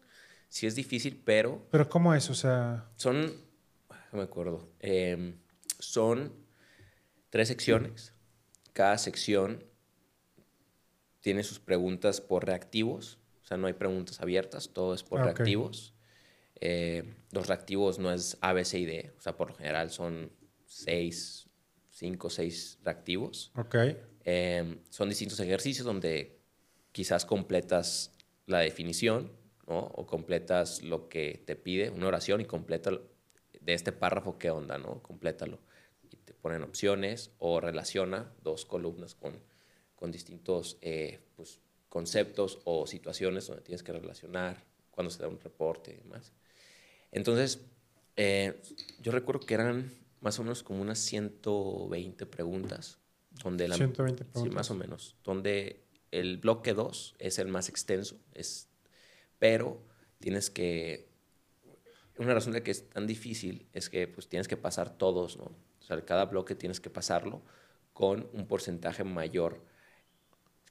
[0.54, 1.66] sí es difícil, pero...
[1.72, 2.30] ¿Pero cómo es?
[2.30, 2.88] O sea...
[2.94, 3.26] Son,
[4.12, 5.34] no me acuerdo, em,
[5.80, 6.32] son
[7.28, 8.12] tres secciones.
[8.72, 9.64] Cada sección
[11.18, 15.24] tiene sus preguntas por reactivos, o sea, no hay preguntas abiertas, todo es por ah,
[15.24, 15.94] reactivos.
[16.60, 19.90] Eh, los reactivos no es A, B, C y D, o sea, por lo general
[19.90, 20.32] son
[20.64, 21.46] seis,
[21.90, 23.52] cinco, seis reactivos.
[23.56, 23.76] Ok.
[24.24, 26.40] Em, son distintos ejercicios donde
[26.92, 28.14] quizás completas
[28.46, 29.30] la definición
[29.66, 32.90] o completas lo que te pide, una oración y completa
[33.64, 35.02] de este párrafo qué onda, ¿no?
[35.02, 35.58] Complétalo.
[36.02, 39.40] Y te ponen opciones o relaciona dos columnas con,
[39.94, 41.60] con distintos eh, pues,
[41.94, 46.32] conceptos o situaciones donde tienes que relacionar, cuando se da un reporte y demás.
[47.12, 47.60] Entonces,
[48.16, 48.60] eh,
[49.00, 52.98] yo recuerdo que eran más o menos como unas 120 preguntas.
[53.44, 54.42] Donde la, 120 preguntas.
[54.42, 55.14] Sí, más o menos.
[55.22, 58.68] Donde el bloque 2 es el más extenso, es
[59.38, 59.80] pero
[60.18, 61.08] tienes que...
[62.18, 65.44] Una razón de que es tan difícil es que pues, tienes que pasar todos, ¿no?
[65.44, 67.40] O sea, cada bloque tienes que pasarlo
[67.92, 69.62] con un porcentaje mayor,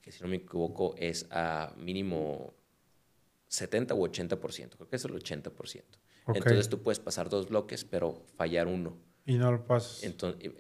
[0.04, 2.54] que si no me equivoco es a mínimo
[3.48, 5.84] 70 u 80%, creo que es el 80%.
[6.28, 8.96] Entonces tú puedes pasar dos bloques, pero fallar uno.
[9.26, 10.04] Y no lo pasas.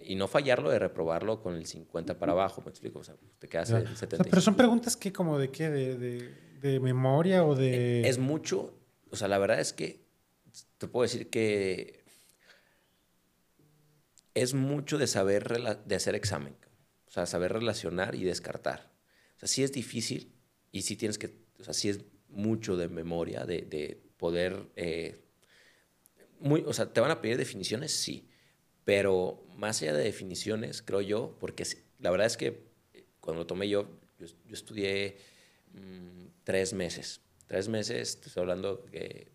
[0.01, 2.99] y, no fallarlo de reprobarlo con el 50 para abajo, me explico.
[2.99, 4.23] O sea, te quedas en el 70.
[4.29, 6.33] pero son preguntas que como de qué, de
[6.63, 8.01] de memoria o de...?
[8.01, 8.73] Eh, es mucho,
[9.11, 10.07] o sea, la verdad es que
[10.77, 12.03] te puedo decir que
[14.33, 16.55] es mucho de saber, de hacer examen,
[17.05, 18.92] o sea, saber relacionar y descartar.
[19.43, 20.33] Sea, sí es difícil
[20.71, 24.69] y sí tienes que, o sea, sí es mucho de memoria, de, de poder...
[24.75, 25.19] Eh,
[26.39, 27.91] muy, o sea, ¿te van a pedir definiciones?
[27.91, 28.27] Sí,
[28.83, 31.65] pero más allá de definiciones, creo yo, porque
[31.99, 32.65] la verdad es que
[33.21, 33.87] cuando lo tomé yo,
[34.19, 35.17] yo, yo estudié
[35.73, 37.21] Mm, tres meses.
[37.47, 39.31] Tres meses, estoy hablando que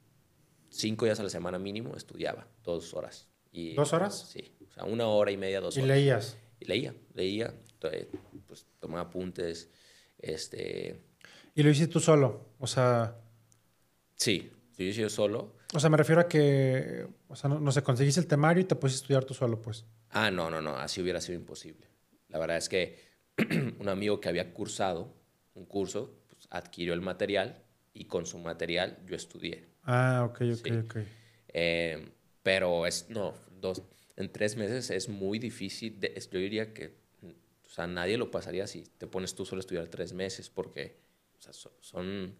[0.70, 3.28] cinco días a la semana mínimo estudiaba, dos horas.
[3.50, 4.28] Y, ¿Dos horas?
[4.30, 5.96] Sí, o sea, una hora y media, dos ¿Y horas.
[5.96, 6.36] ¿Y leías?
[6.60, 7.54] Y leía, leía,
[8.46, 9.70] pues tomaba apuntes,
[10.18, 11.00] este...
[11.54, 12.50] ¿Y lo hiciste tú solo?
[12.58, 13.16] O sea...
[14.14, 15.56] Sí, lo hice yo solo.
[15.74, 18.64] O sea, me refiero a que, o sea, no, no sé, conseguiste el temario y
[18.64, 19.84] te puedes estudiar tú solo, pues.
[20.10, 21.86] Ah, no, no, no, así hubiera sido imposible.
[22.28, 22.98] La verdad es que
[23.78, 25.14] un amigo que había cursado
[25.54, 26.18] un curso
[26.50, 27.62] adquirió el material
[27.92, 29.66] y con su material yo estudié.
[29.84, 30.96] Ah, ok, ok, ok.
[31.48, 32.08] Eh,
[32.42, 33.82] pero es, no, dos,
[34.16, 35.98] en tres meses es muy difícil.
[36.00, 36.96] yo diría que,
[37.78, 41.00] sea, nadie lo pasaría si te pones tú solo a estudiar tres meses, porque
[41.38, 42.36] o sea, son,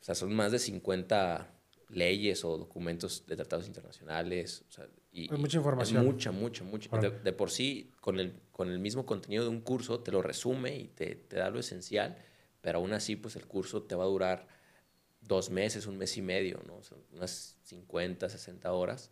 [0.00, 1.54] o sea, son más de 50
[1.88, 4.64] leyes o documentos de tratados internacionales.
[4.68, 6.04] O sea, y, mucha información.
[6.04, 6.98] mucha, mucha, mucha.
[6.98, 10.76] De, por sí, con el, con el mismo contenido de un curso, te lo resume
[10.76, 12.16] y te, te da lo esencial
[12.60, 14.46] pero aún así, pues el curso te va a durar
[15.20, 16.80] dos meses, un mes y medio, ¿no?
[17.12, 19.10] unas 50, 60 horas.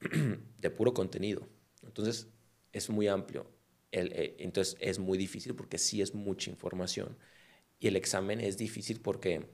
[0.58, 1.46] de puro contenido.
[1.82, 2.28] Entonces,
[2.72, 3.46] es muy amplio.
[3.94, 7.16] Eh, entonces, es muy difícil porque sí es mucha información.
[7.80, 9.46] Y el examen es difícil porque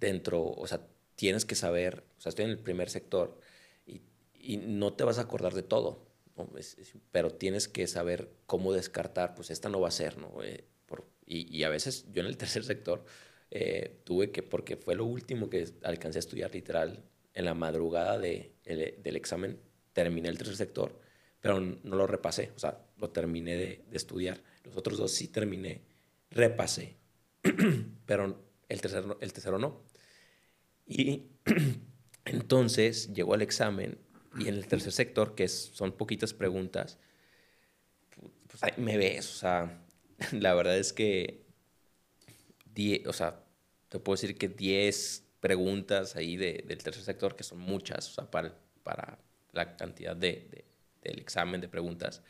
[0.00, 3.40] dentro, o sea, tienes que saber, o sea, estoy en el primer sector
[3.86, 4.02] y,
[4.34, 6.06] y no te vas a acordar de todo,
[7.10, 10.42] pero tienes que saber cómo descartar, pues esta no va a ser, ¿no?
[10.42, 10.64] Eh,
[11.26, 13.04] y, y, a veces yo en el tercer sector
[13.50, 17.04] eh, tuve que, porque fue lo último que alcancé a estudiar literal,
[17.34, 19.60] en la madrugada de, el, del examen
[19.92, 20.98] terminé el tercer sector,
[21.40, 24.42] pero no lo repasé, o sea, lo terminé de, estudiar.
[24.64, 25.82] Los otros dos sí terminé,
[26.30, 26.96] repasé,
[28.06, 29.82] pero el tercero, el tercero no.
[30.86, 31.26] Y
[32.24, 33.98] entonces llegó al examen
[34.38, 36.98] y en el tercer sector, que son poquitas preguntas,
[38.48, 39.84] pues ahí me ves, o sea,
[40.32, 41.44] la verdad es que,
[42.74, 43.44] die, o sea,
[43.88, 48.14] te puedo decir que 10 preguntas ahí de, del tercer sector, que son muchas, o
[48.14, 49.18] sea, para,
[49.52, 50.64] la cantidad de,
[51.08, 52.22] del examen de preguntas,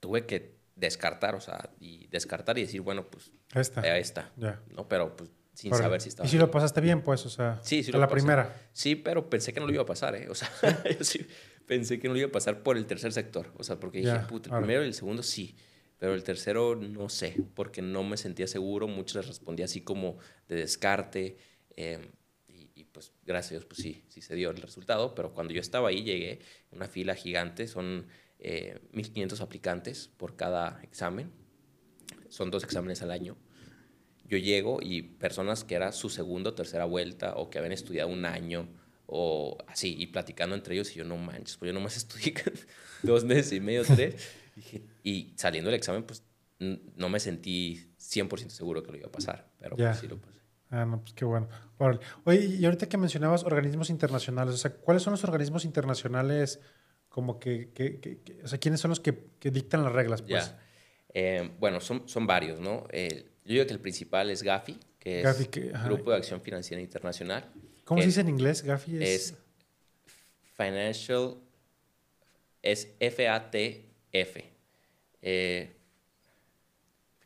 [0.00, 4.60] tuve que descartar, o sea, y descartar y decir, bueno, pues, esta, ahí está, ya.
[4.74, 4.88] ¿no?
[4.88, 6.26] Pero pues sin Ahora, saber si estaba.
[6.26, 7.24] ¿Y si lo pasaste bien, pues?
[7.24, 8.16] O sea, sí, sí a la pasé.
[8.20, 8.54] primera.
[8.72, 10.28] Sí, pero pensé que no lo iba a pasar, ¿eh?
[10.28, 10.50] O sea,
[10.98, 11.26] yo sí
[11.66, 13.50] pensé que no lo iba a pasar por el tercer sector.
[13.56, 14.66] O sea, porque Ya, dije, puta, el ahora.
[14.66, 15.56] primero y el segundo sí.
[15.98, 18.86] Pero el tercero no sé, porque no me sentía seguro.
[18.86, 21.38] Muchas les respondí así como de descarte.
[21.74, 22.10] eh,
[22.96, 25.14] pues, gracias a Dios, pues sí, sí se dio el resultado.
[25.14, 26.40] Pero cuando yo estaba ahí, llegué,
[26.72, 28.06] una fila gigante, son
[28.38, 31.30] eh, 1.500 aplicantes por cada examen.
[32.30, 33.36] Son dos exámenes al año
[34.28, 38.08] yo llego y personas que era su segunda o tercera vuelta o que habían estudiado
[38.08, 38.68] un año
[39.06, 42.34] o así, y platicando entre ellos y yo no manches, pues yo nomás estudié
[43.02, 44.16] dos meses y medio, tres,
[45.04, 46.24] y saliendo del examen pues
[46.58, 49.90] no me sentí 100% seguro que lo iba a pasar, pero Ya.
[49.90, 50.40] pues sí lo pasé.
[50.70, 51.48] Ah, no, pues qué bueno.
[51.78, 52.00] Órale.
[52.24, 56.60] Oye, y ahorita que mencionabas organismos internacionales, o sea, ¿cuáles son los organismos internacionales
[57.08, 60.46] como que, que- que- que- o sea, quiénes son los que, dictan las reglas, pues?
[60.46, 60.62] Ya.
[61.14, 62.86] Eh, bueno, son, son varios, ¿no?
[62.90, 65.72] Eh, yo digo que el principal es GAFI, que es que-.
[65.84, 67.50] Grupo de Acción Financiera Internacional.
[67.84, 69.02] ¿Cómo se dice en inglés, Gafi?
[69.02, 69.34] Es
[70.56, 71.36] Financial,
[72.62, 74.52] es F-A-T-F.
[75.22, 75.76] Eh,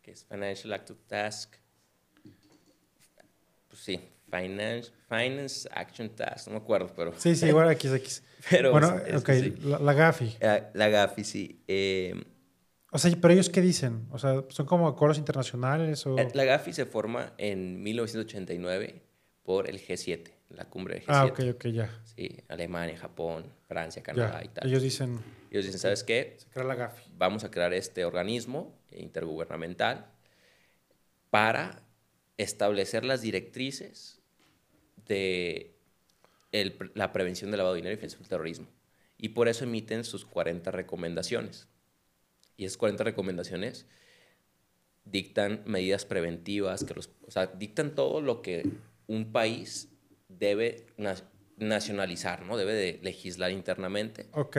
[0.03, 1.55] que es Financial Act of Task.
[3.81, 3.99] Sí,
[4.31, 7.13] Finance, Finance Action Task, no me acuerdo, pero...
[7.17, 8.23] Sí, sí, igual X.
[8.51, 9.55] pero bueno, es- ok, sí.
[9.63, 10.37] la, la Gafi.
[10.39, 11.65] La, la GAFI, sí.
[11.67, 12.15] Eh,
[12.93, 14.07] O sea, pero ellos qué dicen?
[14.11, 16.19] O sea, ¿son como acuerdos internacionales o...?
[16.19, 19.03] Eh, La GAFI se forma en 1989
[19.43, 21.09] por el G7, la cumbre del G7.
[21.09, 21.91] Ah, ok, ok, ya.
[22.05, 24.69] Sí, Alemania, Japón, Francia, Canadá y tal.
[24.69, 25.21] Ellos dicen,
[25.51, 26.37] Ellos dicen, ¿sabes qué?
[26.39, 27.03] se crea la Gafi.
[27.17, 30.07] Vamos a crear este organismo intergubernamental
[31.31, 31.83] para
[32.43, 34.21] establecer las directrices
[35.07, 35.77] de
[36.53, 38.67] el- la prevención del lavado de dinero y financiación del terrorismo.
[39.19, 41.69] Y por eso emiten sus 40 recomendaciones.
[42.57, 43.87] Y esas 40 recomendaciones
[45.05, 48.69] dictan medidas preventivas, que los, o sea, dictan todo lo que
[49.07, 49.89] un país
[50.29, 51.17] debe na-
[51.57, 52.57] nacionalizar, ¿no?
[52.57, 54.29] Debe de legislar internamente.
[54.33, 54.57] Ok,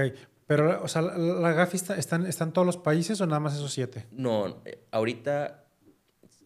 [0.47, 3.53] pero, o sea, la, la Gafi está, están, ¿están todos los países o nada más
[3.55, 4.05] esos siete?
[4.11, 5.65] No, eh, ahorita,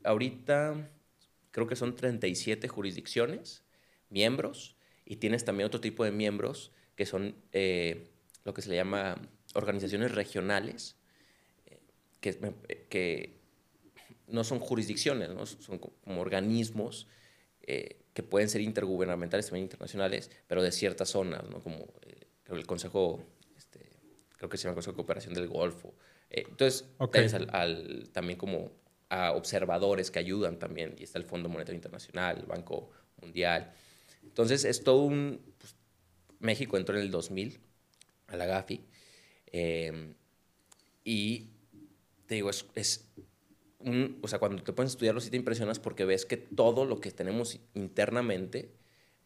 [0.03, 0.89] ahorita
[1.56, 3.64] creo que son 37 jurisdicciones,
[4.10, 4.76] miembros,
[5.06, 8.10] y tienes también otro tipo de miembros que son eh,
[8.43, 9.16] lo que se le llama
[9.53, 10.97] organizaciones regionales,
[11.66, 11.80] eh,
[12.20, 12.38] que,
[12.68, 13.39] eh, que
[14.28, 15.45] no son jurisdicciones, ¿no?
[15.45, 17.08] son co- como organismos
[17.62, 21.62] eh, que pueden ser intergubernamentales, también internacionales, pero de ciertas zonas, ¿no?
[21.62, 21.88] como
[22.49, 23.24] el Consejo,
[23.56, 23.80] este,
[24.36, 25.93] creo que se llama Consejo de Cooperación del Golfo.
[26.30, 26.84] Entonces,
[27.34, 28.74] al- al- también como
[29.24, 32.89] a observadores que ayudan también, y está el Fondo Monetario Internacional, el Banco
[33.22, 33.74] Mundial.
[34.24, 35.41] Entonces, es todo un...
[35.59, 35.76] pues,
[36.39, 37.59] México entró en el 2000
[38.28, 38.82] a la GAFI,
[39.51, 40.13] eh,
[41.03, 41.49] y
[42.28, 43.07] te digo, es, es
[43.80, 46.86] un- o sea, cuando te pones a estudiarlo sí te impresionas porque ves que todo
[46.86, 48.72] lo que tenemos internamente,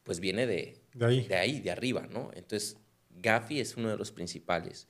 [0.04, 1.28] pues viene de, De ahí.
[1.28, 2.32] de ahí, de arriba, ¿no?
[2.34, 2.78] Entonces,
[3.12, 4.88] GAFI es uno de los principales.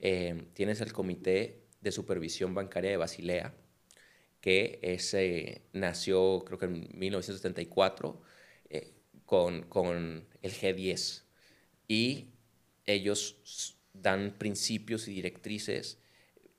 [0.00, 3.54] Eh, tienes el Comité de Supervisión Bancaria de Basilea,
[4.42, 8.20] que ese nació creo que en 1974
[8.68, 8.92] eh,
[9.24, 11.22] con, con el G10
[11.88, 12.26] y
[12.84, 15.98] ellos dan principios y directrices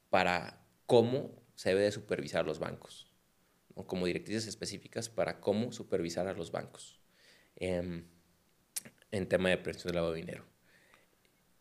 [0.09, 3.11] para cómo se debe de supervisar los bancos,
[3.85, 6.99] como directrices específicas para cómo supervisar a los bancos
[7.57, 8.05] em,
[9.11, 10.45] en tema de prevención del lavado de dinero.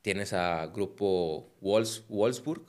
[0.02, 2.64] Tienes a grupo Wolfs, Wolfsburg,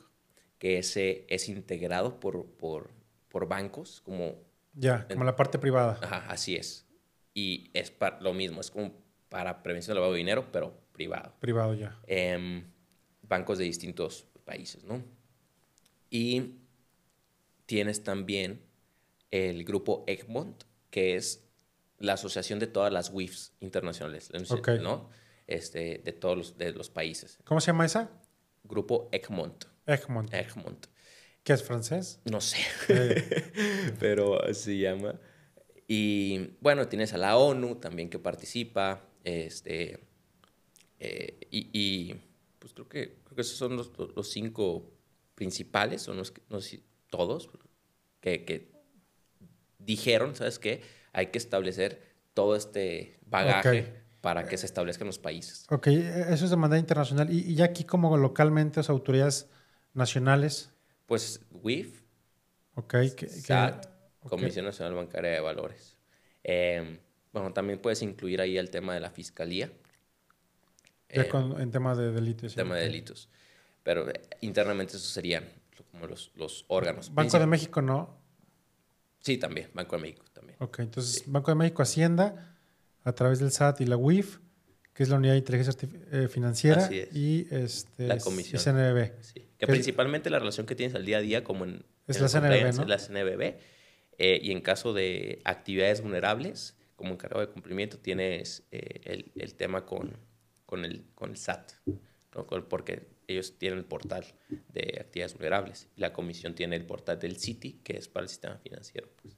[0.58, 2.92] que ese es integrado por,
[3.34, 4.36] por bancos, como
[4.74, 6.00] Ya, como la parte privada.
[6.04, 6.88] Ajá, así es.
[7.34, 8.94] Y es para lo mismo, es como
[9.28, 11.34] para prevención del lavado de dinero, pero privado.
[11.40, 12.00] Privado ya.
[12.06, 12.64] Em,
[13.24, 15.04] bancos de distintos países, ¿no?
[16.12, 16.60] Y
[17.66, 18.62] tienes también
[19.32, 21.44] el grupo Egmont, que es
[21.98, 24.30] la asociación de todas las WIFs internacionales,
[24.80, 25.10] ¿no?
[25.48, 27.40] Este, de todos los, de los países.
[27.46, 28.12] ¿Cómo se llama esa?
[28.64, 29.66] Grupo Egmont.
[29.88, 30.32] Egmont.
[30.32, 30.93] Egmont.
[31.44, 32.20] ¿Qué es francés?
[32.26, 32.58] No sé,
[34.00, 35.20] pero se llama.
[35.88, 40.00] Y bueno, tienes a la ONU también que participa, este,
[41.00, 42.14] eh, y,
[42.60, 44.90] pues creo que, creo que esos son los, los cinco
[45.36, 47.50] principales, o no, no sé si todos,
[48.22, 48.72] que, que
[49.80, 50.82] dijeron, ¿sabes qué?
[51.12, 52.02] Hay que establecer
[52.34, 55.66] todo este bagaje para que se establezcan los países.
[55.70, 57.30] Ok, eso es de manera internacional.
[57.30, 59.50] ¿Y, ya aquí como localmente, las autoridades
[59.94, 60.73] nacionales?
[61.14, 62.02] Pues WIF,
[62.74, 63.86] okay, SAT,
[64.22, 65.96] Comisión Nacional Bancaria de Valores.
[66.44, 66.98] Em,
[67.32, 69.72] bueno, también puedes incluir ahí el tema de la fiscalía.
[71.10, 72.56] En tema de delitos.
[72.56, 73.30] Tema de delitos.
[73.84, 75.44] Pero eh, internamente esos serían
[75.92, 77.14] como los, los órganos.
[77.14, 78.18] Banco de México no.
[79.20, 80.58] Sí, también, Banco de México también.
[80.62, 82.58] Ok, entonces Banco de México, Hacienda,
[83.04, 84.40] a través del SAT y la UIF,
[84.96, 88.60] que es la Unidad de Inteligencia eh, Financiera, y este, la Comisión.
[88.60, 89.12] CNBB.
[89.22, 89.48] Sí.
[89.68, 91.86] Que principalmente la relación que tienes al día a día, como en.
[92.08, 92.84] Es la CNBB, ¿no?
[92.84, 93.56] Es la CNBB.
[94.18, 99.56] Eh, y en caso de actividades vulnerables, como encargado de cumplimiento, tienes eh, el, el,
[99.56, 100.18] tema con,
[100.66, 101.72] con, el, con el SAT,
[102.36, 102.46] ¿no?
[102.70, 107.82] porque ellos tienen el portal de actividades vulnerables la comisión tiene el portal del CITI,
[107.84, 109.10] que es para el sistema financiero.
[109.22, 109.36] Pues.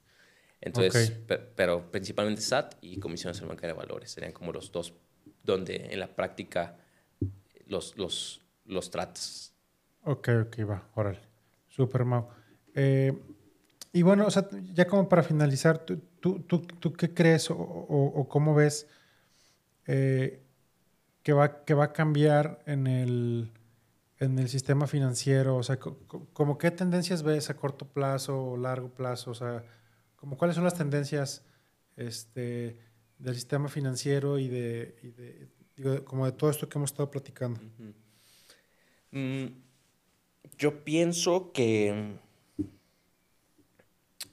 [0.60, 1.12] Entonces,
[1.54, 4.94] pero principalmente SAT y Comisión Nacional Bancaria de Valores serían como los dos
[5.42, 6.76] donde en la práctica
[7.66, 9.54] los, los, los tratas.
[10.06, 11.20] Ok, ok, va, órale.
[11.68, 12.28] Súper, Mau.
[12.74, 13.12] Eh,
[13.92, 18.54] y bueno, o sea, ya como para finalizar, ¿tú, tú, tú, qué crees o, cómo
[18.54, 18.86] ves
[19.86, 20.42] eh,
[21.22, 23.50] que, va, que va a cambiar en el
[24.18, 25.56] en el sistema financiero?
[25.56, 29.30] O sea, como qué tendencias ves a corto plazo o largo plazo?
[29.30, 29.64] O sea,
[30.16, 31.44] como cuáles son las tendencias
[31.96, 32.78] este,
[33.18, 35.48] del sistema financiero y de,
[36.04, 37.60] como de todo esto que hemos estado platicando.
[40.58, 42.18] Yo pienso que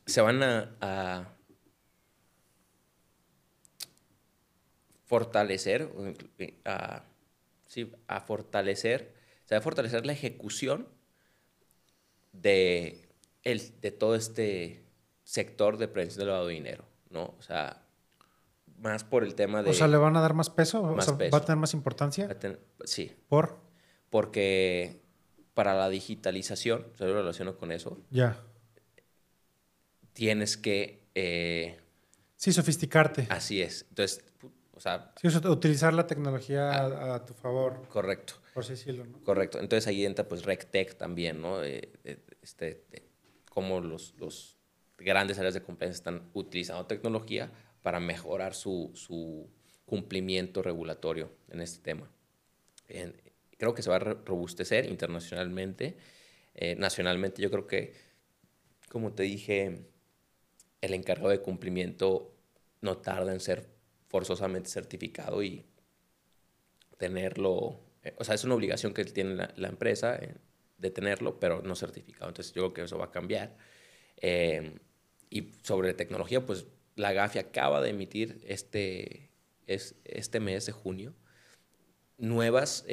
[0.05, 1.33] se van a, a
[5.05, 5.89] fortalecer,
[6.65, 7.03] a,
[7.67, 9.13] sí, a fortalecer
[9.45, 10.87] se va a fortalecer la ejecución
[12.31, 13.09] de,
[13.43, 14.85] el, de todo este
[15.23, 17.35] sector de prevención del lavado de dinero, ¿no?
[17.37, 17.85] O sea,
[18.77, 19.69] más por el tema de...
[19.69, 20.81] O sea, ¿le van a dar más peso?
[20.83, 22.27] ¿Va a tener más importancia?
[22.85, 23.13] sí.
[23.27, 23.59] ¿Por?
[24.09, 25.02] Porque
[25.53, 28.01] para la digitalización, se lo relaciono con eso.
[28.09, 28.41] Ya.
[30.13, 31.03] Tienes que...
[31.15, 31.79] Eh,
[32.35, 33.27] sí, sofisticarte.
[33.29, 33.85] Así es.
[33.89, 34.23] Entonces,
[34.73, 35.13] o sea...
[35.21, 37.87] Sí, utilizar la tecnología a, a tu favor.
[37.89, 38.35] Correcto.
[38.53, 39.23] Por decirlo, ¿no?
[39.23, 39.59] Correcto.
[39.59, 41.63] Entonces ahí entra pues RecTech también, ¿no?
[41.63, 42.83] este,
[43.49, 44.57] cómo los, los,
[44.97, 47.51] grandes áreas de compliance están utilizando tecnología
[47.81, 49.49] para mejorar su, su
[49.85, 52.09] cumplimiento regulatorio en este tema.
[53.63, 55.97] Creo que se va a robustecer internacionalmente.
[56.55, 57.93] Eh, nacionalmente yo creo que,
[58.89, 59.87] como te dije,
[60.81, 62.33] el encargado de cumplimiento
[62.81, 63.67] no tarda en ser
[64.07, 65.65] forzosamente certificado y
[66.97, 70.35] tenerlo eh, o sea, es una obligación que tiene la, empresa eh,
[70.77, 72.29] de tenerlo, pero no certificado.
[72.29, 73.55] Entonces, yo creo que eso va a cambiar.
[74.17, 74.77] Eh,
[75.29, 79.31] y sobre tecnología, pues la GAFI acaba de emitir este,
[79.67, 81.15] es, este mes de junio
[82.17, 82.85] nuevas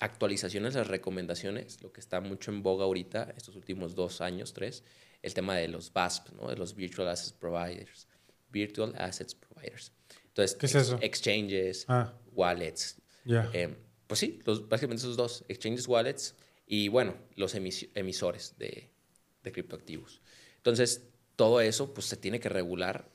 [0.00, 4.82] actualizaciones, las recomendaciones, lo que está mucho en boga ahorita, estos últimos dos años, tres,
[5.22, 6.48] el tema de los VASP, ¿no?
[6.48, 8.08] de los Virtual Assets Providers.
[8.50, 9.92] Virtual Assets Providers.
[10.26, 10.98] Entonces, ¿Qué es eso?
[11.00, 12.12] exchanges, ah.
[12.32, 12.96] wallets.
[13.24, 13.48] Ya
[14.10, 16.34] pues sí, los, básicamente esos dos, exchanges, wallets
[16.66, 18.90] y bueno, los emisores de,
[19.44, 20.20] de criptoactivos.
[20.56, 23.08] Entonces, todo eso pues se tiene que regular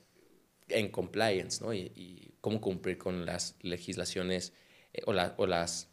[0.68, 1.74] en compliance, ¿no?
[1.74, 4.54] Y, cómo cumplir con las legislaciones
[4.94, 5.90] eh, o, o, las,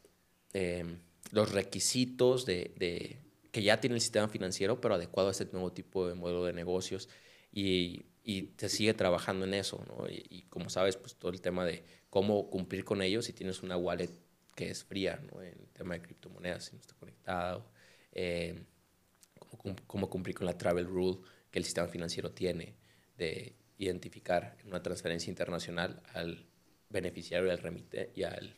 [0.53, 0.99] em,
[1.31, 3.19] los requisitos de, de,
[3.51, 6.53] que ya tiene el sistema financiero, pero adecuado a este nuevo tipo de modelo de
[6.53, 7.09] negocios.
[7.51, 10.09] Y, y se sigue trabajando en eso, ¿no?
[10.09, 13.63] Y, y, como sabes, pues todo el tema de cómo cumplir con ellos si tienes
[13.63, 14.09] una wallet
[14.55, 15.41] que es fría ¿no?
[15.41, 17.65] el tema de criptomonedas, si no está conectado,
[18.11, 18.63] eh,
[19.87, 22.75] cómo, cumplir con la travel rule que el sistema financiero tiene
[23.17, 26.45] de identificar en una transferencia internacional al
[26.89, 28.55] beneficiario y al, remite, y al,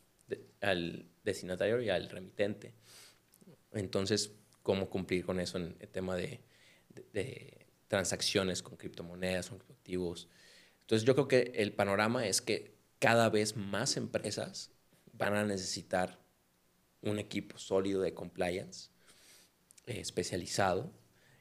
[0.62, 2.74] al destinatario y al remitente.
[3.72, 4.32] Entonces,
[4.64, 6.42] cómo cumplir con eso en el tema de,
[7.14, 10.28] de transacciones con criptomonedas, con criptoactivos.
[10.82, 14.72] Entonces, yo creo que el panorama es que cada vez más empresas
[15.14, 16.20] van a necesitar
[17.02, 18.90] un equipo sólido de compliance
[19.86, 20.92] eh, especializado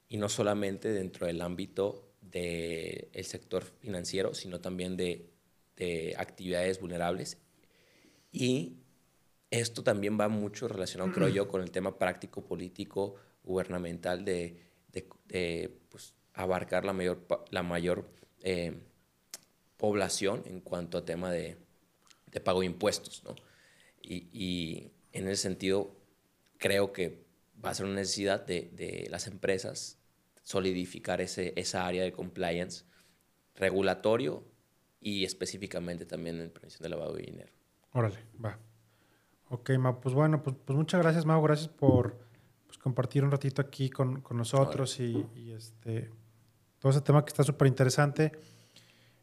[0.09, 5.31] y no solamente dentro del ámbito del sector financiero, sino también de,
[5.77, 7.39] de actividades vulnerables.
[8.35, 8.79] Y
[9.49, 13.15] esto también va mucho relacionado, creo yo, con el tema práctico, político,
[13.45, 14.61] gubernamental de,
[15.29, 18.11] de, pues, abarcar la mayor, la mayor
[18.43, 18.77] eh,
[19.77, 21.57] población en cuanto a tema de,
[22.33, 23.23] de pago de impuestos.
[23.23, 23.37] ¿no?
[24.03, 25.95] Y, y, en ese sentido,
[26.59, 27.23] creo que
[27.65, 29.97] va a ser una necesidad de, de las empresas
[30.43, 32.85] solidificar ese, esa área de compliance
[33.55, 34.43] regulatorio
[35.01, 37.53] y específicamente también en prevención de lavado de dinero.
[37.95, 38.59] Órale, va.
[39.49, 42.19] Ok, Mau, pues bueno, pues, pues muchas gracias, Mau, gracias por
[42.67, 46.11] pues, compartir un ratito aquí con, con nosotros y, y, este,
[46.81, 48.33] todo ese tema que está súper interesante.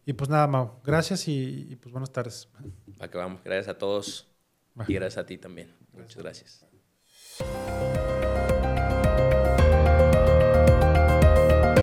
[0.05, 2.49] Y pues nada, Mau, gracias y, y pues buenas tardes.
[2.99, 4.29] Acabamos, gracias a todos
[4.79, 4.85] va.
[4.87, 5.75] y gracias a ti también.
[5.91, 6.17] Gracias.
[6.17, 6.65] Muchas
[7.37, 8.10] gracias.